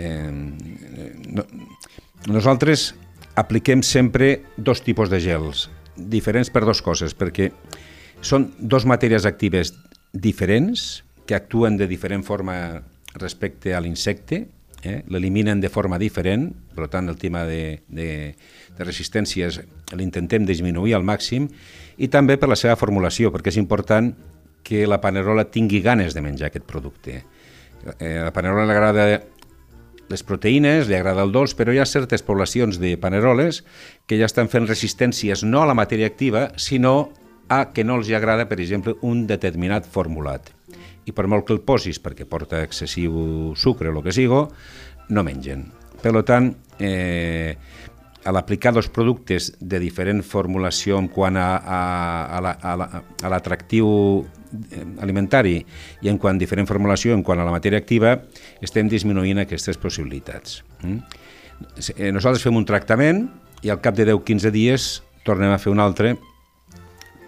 Eh, 0.01 0.31
no, 0.33 1.45
nosaltres 2.33 2.93
apliquem 3.37 3.83
sempre 3.85 4.35
dos 4.57 4.83
tipus 4.85 5.13
de 5.13 5.21
gels, 5.21 5.69
diferents 5.97 6.53
per 6.53 6.65
dues 6.65 6.81
coses, 6.85 7.17
perquè 7.17 7.51
són 8.23 8.53
dos 8.59 8.87
matèries 8.89 9.27
actives 9.29 9.75
diferents, 10.13 11.05
que 11.27 11.35
actuen 11.35 11.77
de 11.77 11.89
diferent 11.89 12.25
forma 12.25 12.83
respecte 13.15 13.75
a 13.75 13.81
l'insecte, 13.81 14.47
eh? 14.83 15.03
l'eliminen 15.09 15.61
de 15.61 15.71
forma 15.71 15.99
diferent, 15.99 16.51
per 16.75 16.89
tant 16.93 17.09
el 17.09 17.19
tema 17.19 17.45
de, 17.47 17.83
de, 17.89 18.35
de 18.77 18.85
resistències 18.85 19.61
l'intentem 19.97 20.47
disminuir 20.49 20.97
al 20.97 21.07
màxim, 21.07 21.49
i 21.97 22.09
també 22.09 22.37
per 22.41 22.51
la 22.51 22.59
seva 22.59 22.77
formulació, 22.77 23.33
perquè 23.33 23.53
és 23.53 23.61
important 23.61 24.13
que 24.63 24.87
la 24.87 25.01
panerola 25.03 25.49
tingui 25.51 25.83
ganes 25.83 26.15
de 26.15 26.23
menjar 26.23 26.51
aquest 26.51 26.67
producte. 26.67 27.23
Eh, 27.99 28.19
a 28.19 28.27
la 28.29 28.35
panerola 28.35 28.67
li 28.67 28.75
agrada 28.75 29.07
les 30.13 30.23
proteïnes, 30.27 30.89
li 30.89 30.97
agrada 30.99 31.25
el 31.25 31.33
dolç, 31.33 31.55
però 31.57 31.73
hi 31.73 31.81
ha 31.81 31.89
certes 31.89 32.23
poblacions 32.27 32.79
de 32.83 32.95
paneroles 33.01 33.63
que 34.07 34.19
ja 34.21 34.29
estan 34.29 34.51
fent 34.53 34.69
resistències 34.69 35.45
no 35.47 35.63
a 35.63 35.69
la 35.71 35.79
matèria 35.79 36.11
activa, 36.11 36.51
sinó 36.61 37.13
a 37.53 37.73
que 37.75 37.85
no 37.85 37.99
els 38.01 38.11
agrada, 38.17 38.49
per 38.49 38.61
exemple, 38.61 38.97
un 39.03 39.27
determinat 39.27 39.87
formulat. 39.87 40.53
I 41.07 41.13
per 41.13 41.27
molt 41.27 41.47
que 41.47 41.57
el 41.57 41.63
posis 41.67 41.99
perquè 42.03 42.27
porta 42.29 42.63
excessiu 42.63 43.53
sucre 43.59 43.91
o 43.91 43.97
el 43.97 44.03
que 44.05 44.15
sigo, 44.15 44.47
no 45.11 45.25
mengen. 45.27 45.71
Per 46.03 46.15
tant, 46.27 46.53
eh, 46.79 47.57
a 48.25 48.31
l'aplicar 48.35 48.73
els 48.77 48.89
productes 48.89 49.51
de 49.59 49.81
diferent 49.83 50.23
formulació 50.23 50.99
en 50.99 51.09
quant 51.11 51.37
a, 51.39 51.49
a, 51.59 52.39
a 52.39 53.33
l'atractiu 53.33 53.89
la, 54.23 54.43
alimentari 55.03 55.57
i 56.03 56.11
en 56.11 56.19
quant 56.21 56.37
a 56.37 56.43
diferent 56.43 56.69
formulació 56.69 57.17
en 57.17 57.25
quant 57.27 57.41
a 57.41 57.47
la 57.47 57.55
matèria 57.55 57.81
activa, 57.83 58.17
estem 58.63 58.91
disminuint 58.91 59.43
aquestes 59.43 59.81
possibilitats. 59.81 60.61
Mm? 60.83 61.01
Nosaltres 62.15 62.43
fem 62.45 62.59
un 62.59 62.67
tractament 62.67 63.25
i 63.63 63.71
al 63.71 63.81
cap 63.83 63.97
de 63.99 64.07
10-15 64.09 64.53
dies 64.55 64.93
tornem 65.27 65.53
a 65.55 65.61
fer 65.63 65.73
un 65.73 65.83
altre 65.83 66.17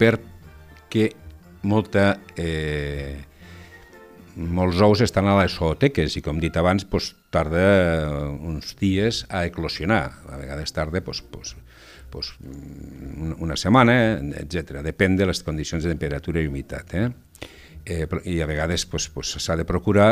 perquè 0.04 1.08
molta, 1.64 2.20
eh, 2.36 3.24
molts 4.36 4.80
ous 4.84 5.00
estan 5.00 5.28
a 5.30 5.36
les 5.40 5.54
zooteques 5.56 6.18
i, 6.18 6.22
com 6.22 6.40
dit 6.42 6.54
abans, 6.56 6.84
doncs, 6.90 7.14
tarda 7.34 7.64
uns 8.34 8.74
dies 8.78 9.24
a 9.28 9.44
eclosionar. 9.48 10.04
A 10.28 10.38
vegades 10.38 10.74
tarda 10.74 11.00
doncs, 11.00 11.24
doncs, 11.32 11.56
doncs, 12.12 12.32
una 13.40 13.56
setmana, 13.56 14.20
etc. 14.42 14.82
Depèn 14.84 15.16
de 15.16 15.26
les 15.30 15.42
condicions 15.42 15.82
de 15.82 15.94
temperatura 15.94 16.42
i 16.42 16.50
humitat. 16.50 16.94
Eh? 16.94 17.08
Eh, 17.84 18.06
I 18.24 18.40
a 18.40 18.50
vegades 18.50 18.84
s'ha 18.84 18.90
doncs, 18.90 19.14
doncs, 19.14 19.48
de 19.56 19.64
procurar 19.64 20.10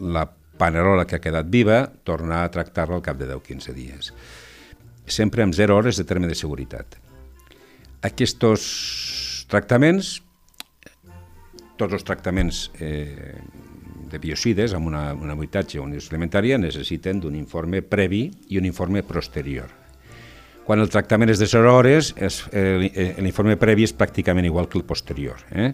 la 0.00 0.26
panerola 0.58 1.06
que 1.06 1.16
ha 1.16 1.22
quedat 1.22 1.46
viva, 1.50 1.84
tornar 2.04 2.44
a 2.44 2.50
tractar-la 2.50 2.98
al 2.98 3.02
cap 3.02 3.18
de 3.18 3.28
10-15 3.30 3.74
dies. 3.74 4.12
Sempre 5.06 5.42
amb 5.42 5.54
0 5.54 5.76
hores 5.76 5.98
de 5.98 6.04
terme 6.08 6.28
de 6.30 6.36
seguretat. 6.38 7.03
Aquests 8.04 9.46
tractaments, 9.48 10.18
tots 11.80 11.96
els 11.96 12.04
tractaments 12.04 12.66
eh, 12.76 13.38
de 14.10 14.20
biocides 14.20 14.74
amb 14.76 14.90
una, 14.90 15.06
una 15.16 15.32
habitatge 15.32 15.80
o 15.80 15.86
una 15.86 15.96
alimentària 15.96 16.58
necessiten 16.60 17.22
d'un 17.22 17.34
informe 17.38 17.80
previ 17.82 18.26
i 18.52 18.60
un 18.60 18.68
informe 18.68 19.02
posterior. 19.08 19.72
Quan 20.64 20.80
el 20.80 20.88
tractament 20.92 21.32
és 21.32 21.40
de 21.40 21.48
0 21.48 21.72
hores, 21.72 22.12
eh, 22.20 23.16
l'informe 23.20 23.56
previ 23.60 23.84
és 23.84 23.96
pràcticament 23.96 24.46
igual 24.48 24.68
que 24.68 24.78
el 24.80 24.86
posterior. 24.88 25.40
Eh? 25.52 25.72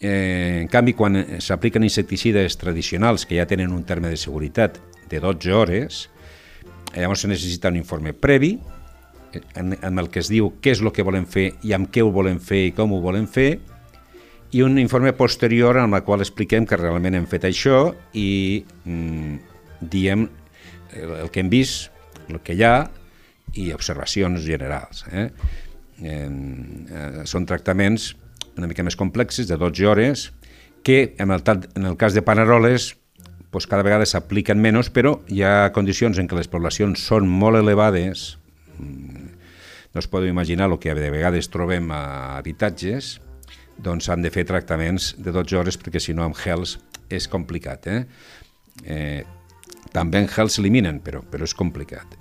Eh, 0.00 0.60
en 0.62 0.68
canvi, 0.68 0.94
quan 0.96 1.16
s'apliquen 1.40 1.84
insecticides 1.84 2.56
tradicionals 2.60 3.26
que 3.28 3.36
ja 3.40 3.48
tenen 3.48 3.72
un 3.72 3.84
terme 3.84 4.12
de 4.12 4.20
seguretat 4.20 4.80
de 5.10 5.20
12 5.20 5.52
hores, 5.52 6.08
eh, 6.92 7.02
llavors 7.02 7.24
se 7.24 7.28
necessita 7.28 7.68
un 7.68 7.76
informe 7.76 8.12
previ 8.12 8.56
eh, 8.58 8.73
en, 9.54 9.76
en 9.80 9.98
el 9.98 10.10
que 10.10 10.22
es 10.22 10.30
diu 10.32 10.52
què 10.62 10.74
és 10.74 10.82
el 10.82 10.92
que 10.94 11.04
volem 11.06 11.26
fer 11.30 11.50
i 11.62 11.74
amb 11.76 11.90
què 11.92 12.04
ho 12.04 12.10
volem 12.14 12.40
fer 12.42 12.66
i 12.68 12.74
com 12.76 12.92
ho 12.94 13.00
volem 13.02 13.26
fer, 13.30 13.58
i 14.54 14.62
un 14.62 14.78
informe 14.78 15.12
posterior 15.18 15.80
en 15.80 15.94
el 15.94 16.04
qual 16.06 16.22
expliquem 16.22 16.66
que 16.66 16.78
realment 16.78 17.18
hem 17.18 17.26
fet 17.30 17.48
això 17.48 17.88
i 18.14 18.64
mm, 18.84 19.38
diem 19.90 20.28
el, 20.94 21.14
el 21.24 21.30
que 21.34 21.42
hem 21.42 21.50
vist, 21.50 21.90
el 22.30 22.38
que 22.44 22.54
hi 22.54 22.62
ha 22.62 22.76
i 23.58 23.72
observacions 23.74 24.44
generals. 24.46 25.04
Eh? 25.10 25.28
Eh, 26.02 26.28
eh, 26.28 27.24
són 27.26 27.46
tractaments 27.50 28.12
una 28.56 28.68
mica 28.70 28.84
més 28.86 28.96
complexes, 28.96 29.48
de 29.48 29.58
12 29.58 29.86
hores, 29.86 30.28
que 30.84 31.14
en 31.18 31.30
el, 31.30 31.42
en 31.74 31.86
el 31.86 31.96
cas 31.96 32.14
de 32.14 32.22
Panaroles 32.22 32.94
doncs 33.54 33.68
cada 33.70 33.84
vegada 33.86 34.06
s'apliquen 34.06 34.58
menys, 34.58 34.90
però 34.90 35.20
hi 35.30 35.44
ha 35.46 35.70
condicions 35.74 36.18
en 36.18 36.26
què 36.26 36.34
les 36.34 36.50
poblacions 36.50 36.98
són 36.98 37.28
molt 37.30 37.60
elevades, 37.60 38.34
mm, 38.78 39.13
no 39.94 40.02
es 40.02 40.08
podeu 40.10 40.28
imaginar 40.28 40.66
el 40.70 40.80
que 40.82 40.94
de 40.94 41.10
vegades 41.10 41.48
trobem 41.54 41.90
a 41.94 42.36
habitatges, 42.40 43.20
doncs 43.78 44.08
s'han 44.08 44.22
de 44.22 44.30
fer 44.34 44.44
tractaments 44.46 45.14
de 45.22 45.32
12 45.34 45.58
hores 45.58 45.78
perquè 45.78 46.02
si 46.02 46.14
no 46.14 46.26
amb 46.26 46.36
gels 46.38 46.76
és 47.10 47.28
complicat. 47.30 47.86
Eh? 47.86 48.00
Eh, 48.84 49.22
també 49.94 50.18
en 50.18 50.28
gels 50.30 50.58
s'eliminen, 50.58 50.98
però, 51.04 51.22
però 51.22 51.46
és 51.46 51.54
complicat. 51.54 52.18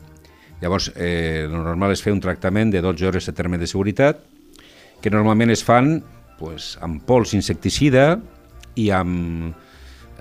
Llavors, 0.62 0.92
eh, 0.96 1.44
el 1.48 1.58
normal 1.58 1.92
és 1.92 2.02
fer 2.02 2.14
un 2.14 2.22
tractament 2.22 2.72
de 2.72 2.82
12 2.82 3.10
hores 3.10 3.26
de 3.26 3.34
terme 3.34 3.58
de 3.58 3.68
seguretat, 3.68 4.22
que 5.02 5.12
normalment 5.12 5.52
es 5.52 5.66
fan 5.66 5.98
pues, 6.40 6.78
amb 6.82 7.02
pols 7.04 7.34
insecticida 7.34 8.22
i 8.80 8.90
amb, 8.94 9.58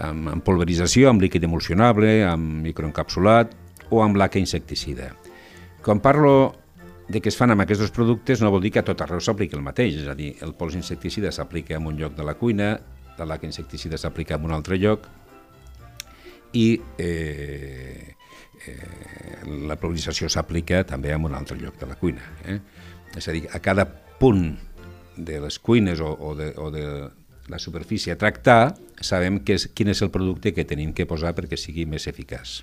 amb, 0.01 0.33
amb 0.33 0.45
pulverització, 0.45 1.11
amb 1.11 1.23
líquid 1.23 1.45
emulsionable, 1.45 2.23
amb 2.27 2.65
microencapsulat 2.65 3.55
o 3.93 4.03
amb 4.03 4.17
laca 4.17 4.41
insecticida. 4.41 5.13
Quan 5.85 6.01
parlo 6.01 6.62
de 7.13 7.21
que 7.21 7.29
es 7.29 7.37
fan 7.37 7.53
amb 7.53 7.65
aquests 7.65 7.93
productes 7.93 8.41
no 8.41 8.51
vol 8.51 8.65
dir 8.65 8.73
que 8.73 8.81
a 8.81 8.87
tot 8.87 9.05
arreu 9.05 9.21
s'apliqui 9.21 9.59
el 9.59 9.65
mateix, 9.65 10.01
és 10.01 10.09
a 10.09 10.17
dir, 10.17 10.33
el 10.45 10.55
pols 10.57 10.77
insecticida 10.79 11.33
s'aplica 11.35 11.77
en 11.77 11.87
un 11.91 11.99
lloc 12.01 12.17
de 12.17 12.25
la 12.25 12.35
cuina, 12.41 12.73
la 13.19 13.29
laca 13.29 13.47
insecticida 13.47 14.01
s'aplica 14.01 14.39
en 14.39 14.49
un 14.49 14.55
altre 14.57 14.79
lloc 14.81 15.05
i 16.57 16.67
eh, 16.99 18.15
eh, 18.67 18.77
la 19.69 19.77
pulverització 19.77 20.31
s'aplica 20.33 20.83
també 20.89 21.13
en 21.13 21.29
un 21.29 21.37
altre 21.37 21.59
lloc 21.61 21.79
de 21.81 21.89
la 21.89 21.99
cuina. 22.01 22.25
Eh? 22.49 22.59
És 23.17 23.29
a 23.29 23.37
dir, 23.37 23.45
a 23.53 23.61
cada 23.61 23.87
punt 24.19 24.47
de 25.17 25.41
les 25.41 25.59
cuines 25.61 26.01
o, 26.01 26.09
o, 26.13 26.35
de, 26.37 26.53
o 26.57 26.71
de 26.73 26.87
la 27.53 27.59
superfície 27.61 28.13
a 28.15 28.19
tractar, 28.19 28.75
sabem 29.01 29.43
que 29.45 29.59
és, 29.59 29.69
quin 29.77 29.93
és 29.93 30.01
el 30.05 30.13
producte 30.15 30.55
que 30.57 30.65
tenim 30.69 30.95
que 30.97 31.09
posar 31.09 31.35
perquè 31.37 31.59
sigui 31.61 31.85
més 31.89 32.09
eficaç. 32.09 32.63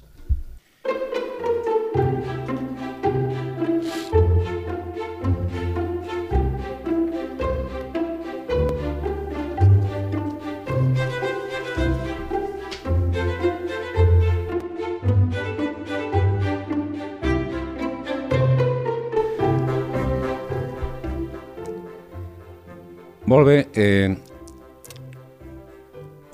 Molt 23.30 23.46
bé. 23.46 23.68
Eh, 23.76 24.10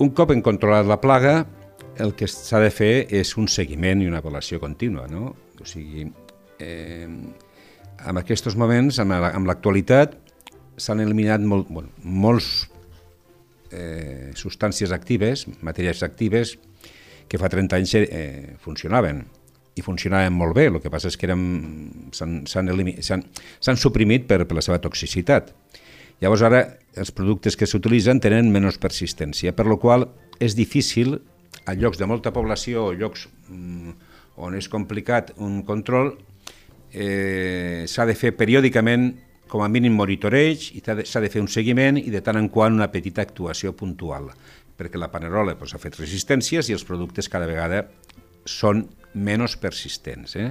un 0.00 0.10
cop 0.16 0.30
en 0.32 0.40
controlat 0.40 0.86
la 0.88 0.96
plaga, 0.96 1.44
el 2.00 2.14
que 2.16 2.24
s'ha 2.24 2.56
de 2.62 2.70
fer 2.72 3.04
és 3.12 3.36
un 3.36 3.50
seguiment 3.52 4.00
i 4.00 4.08
una 4.08 4.22
avaluació 4.22 4.56
contínua. 4.62 5.04
No? 5.12 5.34
O 5.60 5.64
sigui, 5.68 6.06
eh, 6.58 7.04
en 7.04 8.22
aquests 8.22 8.56
moments, 8.56 8.96
amb 9.04 9.44
l'actualitat, 9.44 10.16
s'han 10.80 11.04
eliminat 11.04 11.44
molt, 11.44 11.68
bueno, 11.68 11.92
molts 12.00 12.64
eh, 13.72 14.32
substàncies 14.32 14.88
actives, 14.96 15.44
matèries 15.60 16.00
actives, 16.00 16.56
que 17.28 17.36
fa 17.36 17.52
30 17.52 17.76
anys 17.76 17.92
eh, 18.00 18.56
funcionaven 18.64 19.20
i 19.76 19.84
funcionaven 19.84 20.32
molt 20.32 20.56
bé, 20.56 20.72
el 20.72 20.80
que 20.80 20.88
passa 20.88 21.12
és 21.12 21.20
que 21.20 21.28
s'han 21.28 22.40
suprimit 23.76 24.24
per, 24.30 24.46
per 24.48 24.56
la 24.56 24.64
seva 24.64 24.80
toxicitat. 24.80 25.52
Llavors 26.22 26.42
ara 26.46 26.62
els 26.96 27.12
productes 27.12 27.58
que 27.60 27.68
s'utilitzen 27.68 28.22
tenen 28.24 28.48
menys 28.52 28.78
persistència, 28.80 29.52
per 29.52 29.66
la 29.68 29.76
qual 29.80 30.08
és 30.40 30.56
difícil 30.56 31.18
a 31.66 31.74
llocs 31.76 31.98
de 32.00 32.08
molta 32.08 32.32
població 32.32 32.88
o 32.88 32.94
llocs 32.96 33.26
mm, 33.48 33.92
on 34.40 34.56
és 34.56 34.68
complicat 34.72 35.34
un 35.36 35.62
control, 35.68 36.14
eh, 36.92 37.84
s'ha 37.88 38.06
de 38.08 38.16
fer 38.16 38.32
periòdicament 38.36 39.10
com 39.50 39.62
a 39.62 39.70
mínim 39.70 39.94
monitoreig 39.94 40.70
i 40.74 40.82
s'ha 40.82 41.22
de 41.22 41.30
fer 41.30 41.42
un 41.42 41.50
seguiment 41.52 41.98
i 42.00 42.10
de 42.10 42.22
tant 42.24 42.38
en 42.40 42.48
quant 42.52 42.74
una 42.74 42.90
petita 42.92 43.22
actuació 43.22 43.74
puntual, 43.76 44.30
perquè 44.76 44.98
la 44.98 45.10
panerola 45.12 45.54
doncs, 45.54 45.76
ha 45.76 45.82
fet 45.82 46.00
resistències 46.00 46.68
i 46.68 46.76
els 46.76 46.84
productes 46.84 47.30
cada 47.32 47.48
vegada 47.48 47.84
són 48.46 48.86
menys 49.14 49.56
persistents. 49.60 50.36
Eh? 50.36 50.50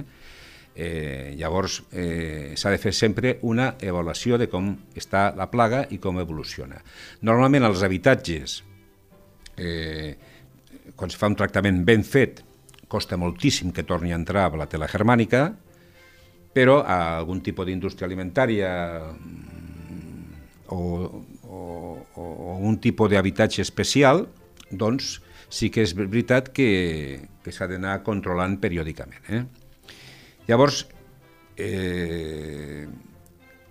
Eh, 0.76 1.32
llavors, 1.38 1.78
eh, 1.96 2.52
s'ha 2.52 2.68
de 2.68 2.76
fer 2.76 2.92
sempre 2.92 3.38
una 3.48 3.70
avaluació 3.80 4.36
de 4.36 4.50
com 4.52 4.74
està 4.92 5.30
la 5.32 5.48
plaga 5.48 5.86
i 5.88 5.96
com 5.96 6.20
evoluciona. 6.20 6.82
Normalment, 7.24 7.64
als 7.64 7.80
habitatges, 7.86 8.58
eh, 9.56 10.16
quan 10.94 11.08
es 11.08 11.16
fa 11.16 11.30
un 11.32 11.36
tractament 11.38 11.80
ben 11.84 12.04
fet, 12.04 12.44
costa 12.88 13.16
moltíssim 13.16 13.72
que 13.72 13.86
torni 13.88 14.12
a 14.12 14.20
entrar 14.20 14.46
a 14.50 14.56
la 14.60 14.68
tela 14.68 14.86
germànica, 14.86 15.48
però 16.52 16.82
a 16.84 17.18
algun 17.18 17.40
tipus 17.40 17.66
d'indústria 17.68 18.06
alimentària 18.06 18.70
mm, 19.16 20.32
o, 20.76 20.80
o, 21.48 21.60
o 22.20 22.56
un 22.60 22.78
tipus 22.80 23.10
d'habitatge 23.12 23.64
especial, 23.64 24.26
doncs 24.70 25.22
sí 25.48 25.70
que 25.70 25.84
és 25.84 25.92
veritat 25.96 26.52
que, 26.52 27.20
que 27.44 27.52
s'ha 27.52 27.68
d'anar 27.70 28.02
controlant 28.04 28.56
periòdicament. 28.60 29.24
Eh? 29.28 29.44
Llavors, 30.46 30.84
eh, 31.56 32.86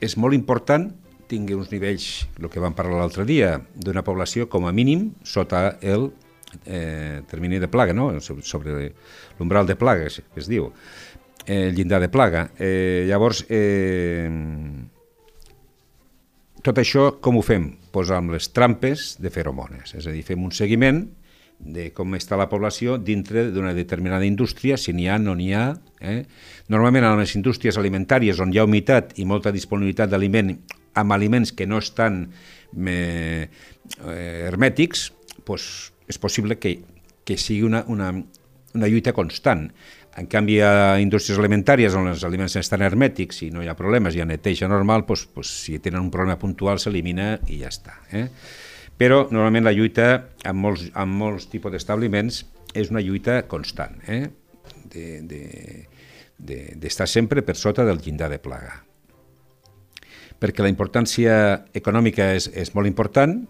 és 0.03 0.17
molt 0.19 0.35
important 0.35 0.89
tingui 1.29 1.55
uns 1.57 1.71
nivells, 1.71 2.27
el 2.39 2.49
que 2.51 2.61
vam 2.61 2.75
parlar 2.77 2.99
l'altre 3.01 3.25
dia, 3.25 3.55
d'una 3.75 4.03
població 4.05 4.49
com 4.51 4.67
a 4.67 4.73
mínim 4.75 5.09
sota 5.25 5.77
el 5.81 6.11
eh, 6.65 7.21
termini 7.29 7.59
de 7.59 7.69
plaga, 7.71 7.95
no? 7.97 8.11
sobre 8.19 8.91
l'umbral 9.39 9.65
de 9.67 9.77
plaga, 9.79 10.09
que 10.09 10.43
es 10.43 10.49
diu, 10.51 10.71
eh, 11.45 11.69
el 11.69 11.75
llindar 11.75 12.01
de 12.03 12.11
plaga. 12.13 12.49
Eh, 12.59 13.05
llavors, 13.09 13.45
eh, 13.49 14.29
tot 16.65 16.81
això 16.81 17.15
com 17.21 17.37
ho 17.37 17.43
fem? 17.45 17.71
Pues 17.93 18.11
amb 18.13 18.33
les 18.35 18.51
trampes 18.53 19.15
de 19.21 19.31
feromones, 19.33 19.95
és 19.97 20.05
a 20.05 20.13
dir, 20.13 20.23
fem 20.25 20.43
un 20.43 20.53
seguiment 20.53 21.05
de 21.59 21.89
com 21.95 22.13
està 22.17 22.37
la 22.37 22.49
població 22.51 22.97
dintre 23.01 23.47
d'una 23.51 23.73
determinada 23.73 24.27
indústria, 24.27 24.77
si 24.77 24.93
n'hi 24.93 25.07
ha, 25.09 25.17
no 25.19 25.35
n'hi 25.37 25.51
ha. 25.55 25.65
Eh? 26.01 26.23
Normalment 26.69 27.07
en 27.07 27.21
les 27.21 27.35
indústries 27.37 27.77
alimentàries 27.81 28.39
on 28.43 28.53
hi 28.53 28.59
ha 28.59 28.67
humitat 28.67 29.15
i 29.19 29.25
molta 29.25 29.53
disponibilitat 29.55 30.11
d'aliment 30.11 30.53
amb 30.95 31.15
aliments 31.15 31.51
que 31.55 31.67
no 31.67 31.79
estan 31.81 32.25
eh, 32.75 33.47
hermètics, 34.05 35.09
doncs 35.45 35.67
és 36.07 36.19
possible 36.21 36.59
que, 36.61 36.77
que 37.25 37.37
sigui 37.41 37.65
una, 37.65 37.83
una, 37.89 38.11
una 38.75 38.89
lluita 38.91 39.13
constant. 39.13 39.67
En 40.15 40.29
canvi, 40.31 40.61
a 40.63 40.95
indústries 41.03 41.39
alimentàries 41.41 41.95
on 41.97 42.07
els 42.07 42.23
aliments 42.23 42.55
estan 42.61 42.85
hermètics 42.85 43.41
i 43.43 43.49
no 43.51 43.63
hi 43.63 43.67
ha 43.67 43.75
problemes, 43.75 44.15
hi 44.15 44.23
ha 44.23 44.29
neteja 44.29 44.69
normal, 44.71 45.03
doncs, 45.07 45.25
doncs, 45.35 45.51
si 45.65 45.79
tenen 45.83 46.05
un 46.05 46.11
problema 46.13 46.37
puntual 46.39 46.79
s'elimina 46.79 47.33
i 47.51 47.59
ja 47.63 47.73
està. 47.73 47.97
Eh? 48.15 48.29
Però 48.95 49.25
normalment 49.27 49.65
la 49.67 49.73
lluita 49.75 50.07
amb 50.47 50.61
molts, 50.63 50.87
amb 50.95 51.19
molts 51.19 51.49
tipus 51.51 51.73
d'establiments 51.73 52.43
és 52.75 52.91
una 52.91 53.03
lluita 53.03 53.41
constant, 53.51 53.97
eh? 54.07 54.29
d'estar 54.85 55.25
de, 55.27 55.79
de, 56.39 56.59
de, 56.79 57.07
sempre 57.11 57.43
per 57.43 57.57
sota 57.59 57.83
del 57.87 57.99
llindar 57.99 58.29
de 58.31 58.39
plaga. 58.39 58.77
Perquè 60.39 60.63
la 60.63 60.71
importància 60.71 61.35
econòmica 61.75 62.31
és, 62.35 62.47
és 62.55 62.71
molt 62.75 62.87
important 62.87 63.41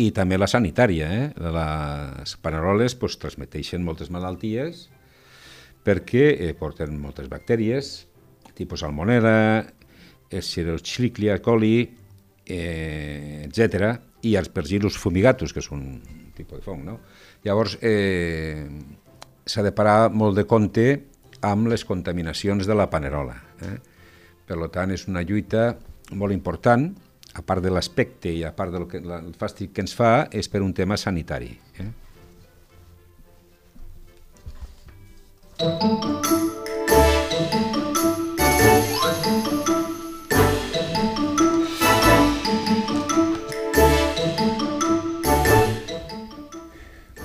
i 0.00 0.10
també 0.16 0.38
la 0.40 0.48
sanitària. 0.48 1.08
Eh? 1.08 1.26
Les 1.40 2.36
paneroles 2.44 2.96
pues, 2.96 3.16
transmeteixen 3.20 3.84
moltes 3.84 4.12
malalties 4.12 4.88
perquè 5.82 6.28
eh, 6.36 6.52
porten 6.54 6.94
moltes 7.00 7.28
bactèries, 7.32 8.06
tipus 8.54 8.84
salmonella, 8.84 9.64
Escherichia 10.32 11.40
coli, 11.44 11.90
eh, 12.46 13.42
etc 13.48 14.11
i 14.22 14.34
els 14.38 14.50
pergilus 14.52 14.98
fumigatus, 14.98 15.52
que 15.52 15.62
és 15.62 15.70
un 15.74 16.00
tipus 16.36 16.60
de 16.60 16.64
fong. 16.64 16.84
No? 16.86 16.98
Llavors, 17.44 17.78
eh, 17.82 18.66
s'ha 19.46 19.62
de 19.62 19.72
parar 19.74 20.10
molt 20.14 20.38
de 20.38 20.46
compte 20.46 20.86
amb 21.42 21.66
les 21.72 21.84
contaminacions 21.84 22.66
de 22.66 22.76
la 22.78 22.88
panerola. 22.90 23.34
Eh? 23.66 23.78
Per 24.46 24.68
tant, 24.70 24.92
és 24.94 25.08
una 25.08 25.24
lluita 25.26 25.72
molt 26.12 26.34
important, 26.34 26.90
a 27.34 27.42
part 27.42 27.64
de 27.64 27.72
l'aspecte 27.72 28.28
i 28.28 28.44
a 28.44 28.52
part 28.54 28.74
del 28.74 28.86
que, 28.86 29.00
el 29.00 29.32
fàstic 29.38 29.72
que 29.72 29.82
ens 29.86 29.96
fa, 29.96 30.28
és 30.30 30.48
per 30.52 30.62
un 30.62 30.74
tema 30.76 30.98
sanitari. 31.00 31.50
Eh? 31.80 31.90
Bé, 35.62 36.41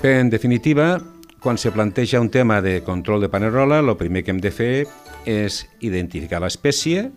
en 0.04 0.30
definitiva, 0.30 1.02
quan 1.40 1.58
se 1.58 1.72
planteja 1.72 2.22
un 2.22 2.30
tema 2.30 2.62
de 2.62 2.84
control 2.84 3.22
de 3.22 3.30
panerola, 3.30 3.80
el 3.80 3.98
primer 3.98 4.24
que 4.24 4.32
hem 4.32 4.42
de 4.42 4.52
fer 4.52 4.86
és 5.26 5.64
identificar 5.82 6.42
l'espècie, 6.44 7.08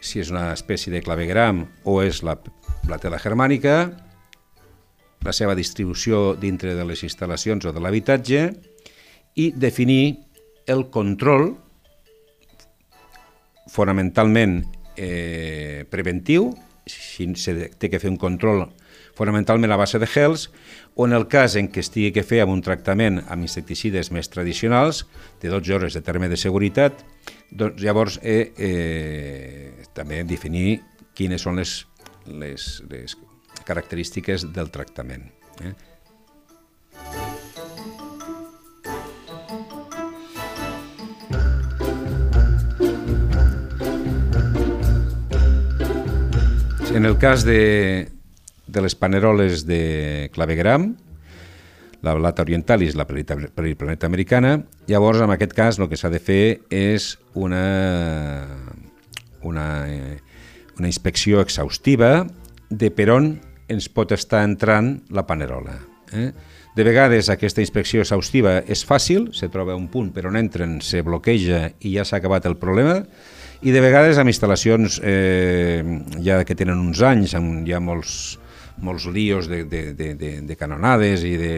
si 0.00 0.20
és 0.20 0.30
una 0.32 0.50
espècie 0.52 0.92
de 0.92 1.02
clavegram 1.04 1.66
o 1.84 2.00
és 2.02 2.22
la 2.26 2.36
platela 2.40 3.20
germànica, 3.22 3.92
la 5.20 5.34
seva 5.36 5.54
distribució 5.54 6.34
dintre 6.34 6.74
de 6.74 6.84
les 6.88 7.04
instal·lacions 7.04 7.68
o 7.68 7.74
de 7.76 7.80
l'habitatge 7.80 8.46
i 9.36 9.50
definir 9.52 10.16
el 10.66 10.88
control 10.90 11.52
fonamentalment 13.70 14.62
eh, 14.96 15.86
preventiu, 15.90 16.50
si 16.86 17.28
se 17.38 17.70
té 17.78 17.90
que 17.92 18.00
fer 18.02 18.10
un 18.10 18.18
control 18.18 18.64
fonamentalment 19.18 19.72
a 19.72 19.78
base 19.80 19.98
de 19.98 20.08
gels, 20.08 20.48
o 20.94 21.06
en 21.06 21.14
el 21.16 21.26
cas 21.30 21.56
en 21.56 21.70
què 21.72 21.82
estigui 21.84 22.12
que 22.14 22.24
fer 22.26 22.42
amb 22.44 22.54
un 22.54 22.62
tractament 22.64 23.20
amb 23.28 23.46
insecticides 23.46 24.10
més 24.14 24.30
tradicionals, 24.32 25.04
de 25.42 25.52
12 25.52 25.76
hores 25.76 25.96
de 25.96 26.02
terme 26.04 26.28
de 26.28 26.38
seguretat, 26.40 27.04
doncs 27.50 27.82
llavors 27.82 28.18
eh, 28.22 28.52
eh, 28.56 29.86
també 29.96 30.22
definir 30.24 30.80
quines 31.14 31.42
són 31.42 31.60
les, 31.60 31.80
les, 32.26 32.68
les 32.90 33.16
característiques 33.64 34.48
del 34.54 34.70
tractament. 34.70 35.30
Eh? 35.62 35.74
En 46.90 47.06
el 47.06 47.16
cas 47.18 47.44
de, 47.46 48.10
de 48.70 48.82
les 48.84 48.94
paneroles 48.94 49.66
de 49.66 50.30
clavegram, 50.34 50.94
la 52.02 52.14
blata 52.14 52.42
orientalis, 52.42 52.96
la 52.96 53.06
periplaneta 53.06 54.06
americana. 54.06 54.62
Llavors, 54.88 55.20
en 55.20 55.34
aquest 55.34 55.52
cas, 55.56 55.78
el 55.78 55.90
que 55.90 55.98
s'ha 56.00 56.10
de 56.12 56.20
fer 56.22 56.60
és 56.72 57.12
una, 57.34 58.46
una, 59.42 59.66
una 60.78 60.88
inspecció 60.88 61.42
exhaustiva 61.44 62.24
de 62.70 62.90
per 62.94 63.10
on 63.12 63.34
ens 63.70 63.90
pot 63.92 64.14
estar 64.16 64.42
entrant 64.46 64.96
la 65.12 65.26
panerola. 65.28 65.76
Eh? 66.16 66.30
De 66.74 66.86
vegades 66.86 67.28
aquesta 67.30 67.62
inspecció 67.62 68.02
exhaustiva 68.02 68.60
és 68.70 68.82
fàcil, 68.86 69.30
se 69.36 69.50
troba 69.52 69.76
un 69.78 69.88
punt 69.90 70.10
per 70.14 70.24
on 70.30 70.38
entren, 70.38 70.78
se 70.80 71.02
bloqueja 71.06 71.68
i 71.82 71.96
ja 71.96 72.06
s'ha 72.06 72.20
acabat 72.22 72.46
el 72.48 72.56
problema, 72.62 73.00
i 73.60 73.74
de 73.74 73.82
vegades 73.84 74.18
amb 74.18 74.30
instal·lacions 74.32 75.00
eh, 75.04 75.82
ja 76.24 76.40
que 76.48 76.56
tenen 76.56 76.80
uns 76.80 77.02
anys, 77.04 77.34
amb 77.36 77.66
ja 77.68 77.82
molts, 77.82 78.38
molts 78.84 79.06
líos 79.06 79.48
de, 79.50 79.64
de, 79.64 79.82
de, 79.94 80.14
de, 80.18 80.30
de 80.46 80.56
canonades 80.56 81.24
i 81.26 81.34
de 81.40 81.52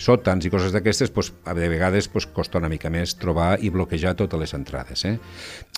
sòtans 0.00 0.46
i 0.46 0.52
coses 0.52 0.74
d'aquestes, 0.74 1.12
doncs, 1.14 1.32
de 1.44 1.68
vegades 1.70 2.08
doncs, 2.10 2.28
costa 2.34 2.60
una 2.60 2.70
mica 2.72 2.90
més 2.92 3.16
trobar 3.20 3.54
i 3.60 3.70
bloquejar 3.74 4.14
totes 4.18 4.40
les 4.40 4.54
entrades. 4.56 5.04
Eh? 5.04 5.16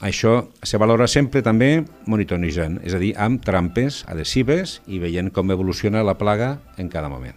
Això 0.07 0.37
se 0.62 0.81
valora 0.81 1.09
sempre 1.11 1.42
també 1.42 1.85
monitoritzant, 2.07 2.81
és 2.87 2.94
a 2.94 3.03
dir, 3.03 3.14
amb 3.18 3.42
trampes 3.44 4.05
adhesives 4.11 4.81
i 4.87 5.01
veient 5.03 5.33
com 5.35 5.51
evoluciona 5.55 6.05
la 6.07 6.16
plaga 6.18 6.57
en 6.79 6.90
cada 6.92 7.11
moment. 7.12 7.37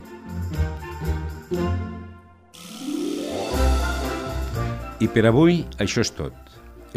I 5.00 5.08
per 5.08 5.30
avui 5.30 5.62
això 5.80 6.04
és 6.04 6.10
tot. 6.12 6.36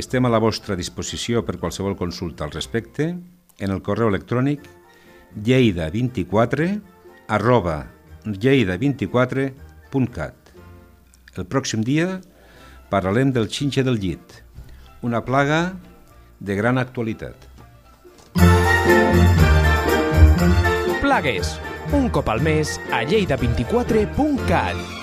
Estem 0.00 0.24
a 0.26 0.30
la 0.32 0.40
vostra 0.42 0.74
disposició 0.74 1.44
per 1.46 1.58
qualsevol 1.60 1.94
consulta 1.94 2.42
al 2.46 2.50
respecte 2.50 3.12
en 3.12 3.70
el 3.70 3.82
correu 3.84 4.08
electrònic 4.10 4.64
lleida24 5.36 6.80
arroba 7.28 7.92
lleida24.cat. 8.24 10.34
El 11.36 11.44
pròxim 11.48 11.84
dia 11.84 12.20
parlarem 12.92 13.32
del 13.32 13.48
xinxe 13.48 13.82
del 13.86 13.98
llit, 13.98 14.42
una 15.02 15.24
plaga 15.24 15.74
de 16.40 16.56
gran 16.56 16.78
actualitat. 16.78 17.36
Plagues, 21.00 21.58
un 21.92 22.10
cop 22.10 22.28
al 22.28 22.40
mes 22.40 22.80
a 22.92 23.04
lleida24.cat. 23.04 25.01